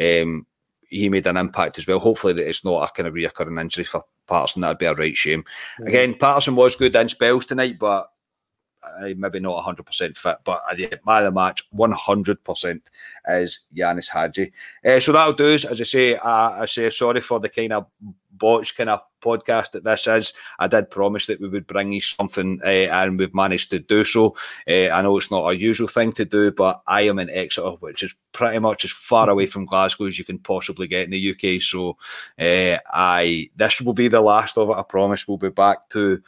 um, 0.00 0.46
he 0.88 1.08
made 1.08 1.26
an 1.26 1.36
impact 1.36 1.78
as 1.78 1.86
well. 1.86 1.98
Hopefully, 1.98 2.34
that 2.34 2.48
it's 2.48 2.64
not 2.64 2.88
a 2.88 2.92
kind 2.92 3.06
of 3.06 3.14
reoccurring 3.14 3.60
injury 3.60 3.84
for 3.84 4.04
Patterson. 4.26 4.62
That'd 4.62 4.78
be 4.78 4.86
a 4.86 4.94
right 4.94 5.16
shame. 5.16 5.42
Mm-hmm. 5.42 5.86
Again, 5.86 6.14
Patterson 6.18 6.54
was 6.54 6.76
good 6.76 6.94
in 6.94 7.08
spells 7.08 7.46
tonight, 7.46 7.78
but 7.78 8.08
uh, 8.82 9.08
maybe 9.16 9.40
not 9.40 9.64
100% 9.64 10.16
fit, 10.16 10.36
but 10.44 10.62
uh, 10.68 10.74
yeah, 10.76 10.88
man 11.06 11.24
of 11.24 11.32
the 11.34 11.40
match, 11.40 11.62
100% 11.72 12.80
is 13.28 13.60
Ianis 13.76 14.08
Hagi. 14.08 14.52
Uh, 14.84 15.00
so 15.00 15.12
that'll 15.12 15.32
do 15.32 15.46
is, 15.46 15.64
as 15.64 15.80
I 15.80 15.84
say, 15.84 16.16
uh, 16.16 16.50
I 16.60 16.66
say 16.66 16.90
sorry 16.90 17.20
for 17.20 17.38
the 17.38 17.48
kind 17.48 17.72
of 17.72 17.86
botched 18.42 18.76
kind 18.76 18.90
of 18.90 19.00
podcast 19.22 19.70
that 19.70 19.84
this 19.84 20.08
is. 20.08 20.32
I 20.58 20.66
did 20.66 20.90
promise 20.90 21.26
that 21.26 21.40
we 21.40 21.48
would 21.48 21.68
bring 21.68 21.92
you 21.92 22.00
something, 22.00 22.60
uh, 22.64 22.66
and 22.66 23.16
we've 23.16 23.34
managed 23.34 23.70
to 23.70 23.78
do 23.78 24.04
so. 24.04 24.34
Uh, 24.68 24.90
I 24.90 25.00
know 25.00 25.16
it's 25.16 25.30
not 25.30 25.48
a 25.48 25.56
usual 25.56 25.86
thing 25.86 26.12
to 26.14 26.24
do, 26.24 26.50
but 26.50 26.82
I 26.88 27.02
am 27.02 27.20
in 27.20 27.30
Exeter, 27.30 27.70
which 27.78 28.02
is 28.02 28.12
pretty 28.32 28.58
much 28.58 28.84
as 28.84 28.90
far 28.90 29.30
away 29.30 29.46
from 29.46 29.64
Glasgow 29.64 30.06
as 30.06 30.18
you 30.18 30.24
can 30.24 30.40
possibly 30.40 30.88
get 30.88 31.04
in 31.04 31.10
the 31.10 31.30
UK. 31.30 31.62
So, 31.62 31.96
uh, 32.38 32.78
I 32.92 33.48
this 33.54 33.80
will 33.80 33.94
be 33.94 34.08
the 34.08 34.20
last 34.20 34.58
of 34.58 34.70
it. 34.70 34.76
I 34.76 34.82
promise. 34.82 35.28
We'll 35.28 35.38
be 35.38 35.50
back 35.50 35.88
to 35.90 36.20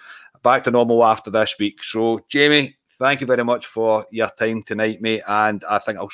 back 0.45 0.63
to 0.65 0.71
normal 0.71 1.05
after 1.05 1.31
this 1.33 1.57
week. 1.59 1.83
So, 1.83 2.21
Jamie, 2.29 2.77
thank 3.01 3.21
you 3.21 3.27
very 3.27 3.45
much 3.45 3.67
for 3.67 4.07
your 4.13 4.31
time 4.39 4.63
tonight, 4.63 5.03
mate. 5.03 5.23
And 5.27 5.65
I 5.65 5.81
think 5.81 5.99
I'll 5.99 6.11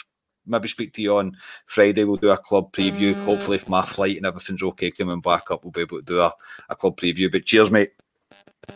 maybe 0.47 0.69
speak 0.69 0.95
to 0.95 1.03
you 1.03 1.17
on 1.17 1.37
Friday. 1.67 2.05
We'll 2.05 2.17
do 2.17 2.31
a 2.31 2.37
club 2.37 2.73
preview. 2.73 3.15
Hopefully, 3.25 3.57
if 3.57 3.69
my 3.69 3.83
flight 3.83 4.17
and 4.17 4.27
everything's 4.27 4.63
okay 4.63 4.91
coming 4.91 5.21
back 5.21 5.51
up, 5.51 5.65
we'll 5.65 5.73
be 5.73 5.83
able 5.83 5.99
to 5.99 6.05
do 6.05 6.21
a, 6.21 6.33
a 6.69 6.77
club 6.77 6.97
preview. 6.97 7.31
But 7.31 7.47
cheers, 7.47 7.71
mate. 7.71 7.93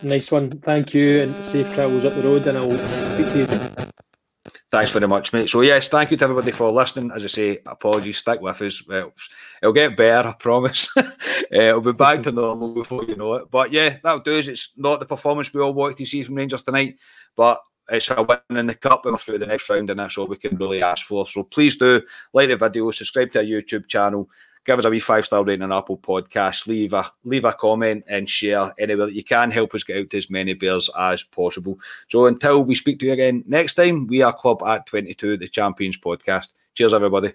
Nice 0.03 0.31
one. 0.31 0.51
Thank 0.51 0.95
you, 0.95 1.23
and 1.23 1.45
safe 1.45 1.73
travels 1.75 2.05
up 2.05 2.15
the 2.15 2.23
road. 2.23 2.47
And 2.47 2.59
I'll 2.59 2.71
speak 3.15 3.27
to 3.33 3.39
you 3.39 3.47
soon. 3.47 3.91
Thanks 4.75 4.91
very 4.91 5.07
much, 5.07 5.33
mate. 5.33 5.49
So, 5.49 5.61
yes, 5.61 5.89
thank 5.89 6.11
you 6.11 6.17
to 6.17 6.25
everybody 6.25 6.51
for 6.51 6.69
listening. 6.73 7.13
As 7.13 7.23
I 7.23 7.29
say, 7.29 7.59
apologies, 7.65 8.19
stick 8.19 8.41
with 8.41 8.61
us. 8.61 8.83
Well, 8.89 9.13
it'll 9.63 9.73
get 9.73 9.97
better, 9.97 10.29
I 10.31 10.33
promise. 10.33 10.89
uh, 10.97 11.05
it'll 11.53 11.81
be 11.81 11.93
back 11.93 12.25
to 12.25 12.33
normal 12.33 12.75
before 12.75 13.05
you 13.05 13.15
know 13.15 13.35
it. 13.35 13.51
But 13.53 13.73
yeah, 13.73 13.99
that'll 14.03 14.19
do 14.19 14.37
us. 14.37 14.49
It's 14.49 14.73
not 14.77 14.99
the 14.99 15.07
performance 15.07 15.55
we 15.55 15.61
all 15.61 15.73
wanted 15.73 15.99
to 15.99 16.07
see 16.07 16.25
from 16.25 16.35
Rangers 16.35 16.65
tonight, 16.65 16.99
but 17.37 17.61
it's 17.91 18.11
a 18.11 18.23
win 18.23 18.59
in 18.59 18.67
the 18.67 18.75
cup 18.75 19.05
and 19.05 19.13
we're 19.15 19.19
through 19.19 19.39
the 19.39 19.47
next 19.47 19.69
round, 19.69 19.91
and 19.91 20.01
that's 20.01 20.17
all 20.17 20.27
we 20.27 20.37
can 20.37 20.57
really 20.57 20.83
ask 20.83 21.07
for. 21.07 21.27
So 21.27 21.43
please 21.43 21.77
do 21.77 22.03
like 22.33 22.49
the 22.49 22.57
video, 22.57 22.91
subscribe 22.91 23.33
to 23.33 23.41
our 23.41 23.45
YouTube 23.45 23.89
channel, 23.89 24.29
give 24.65 24.79
us 24.79 24.85
a 24.85 24.91
wee 24.91 25.01
five 25.01 25.27
star 25.27 25.45
rating 25.45 25.63
on 25.63 25.73
Apple 25.73 25.99
Podcasts, 25.99 26.67
leave 26.67 26.93
a 26.95 27.11
leave 27.25 27.45
a 27.45 27.53
comment 27.53 28.05
and 28.09 28.29
share 28.29 28.73
anywhere 28.79 29.07
that 29.07 29.15
you 29.15 29.25
can. 29.25 29.51
Help 29.51 29.75
us 29.75 29.85
get 29.85 29.99
out 29.99 30.11
to 30.11 30.19
as 30.19 30.31
many 30.31 30.55
bears 30.55 30.91
as 30.99 31.23
possible. 31.23 31.79
So 32.09 32.27
until 32.27 32.65
we 32.65 32.75
speak 32.75 32.99
to 33.01 33.07
you 33.07 33.13
again 33.13 33.45
next 33.47 33.75
time, 33.75 34.07
we 34.07 34.23
are 34.23 34.33
Club 34.33 34.63
at 34.63 34.87
22, 34.87 35.37
the 35.37 35.49
Champions 35.49 35.99
Podcast. 35.99 36.49
Cheers, 36.75 36.95
everybody. 36.95 37.35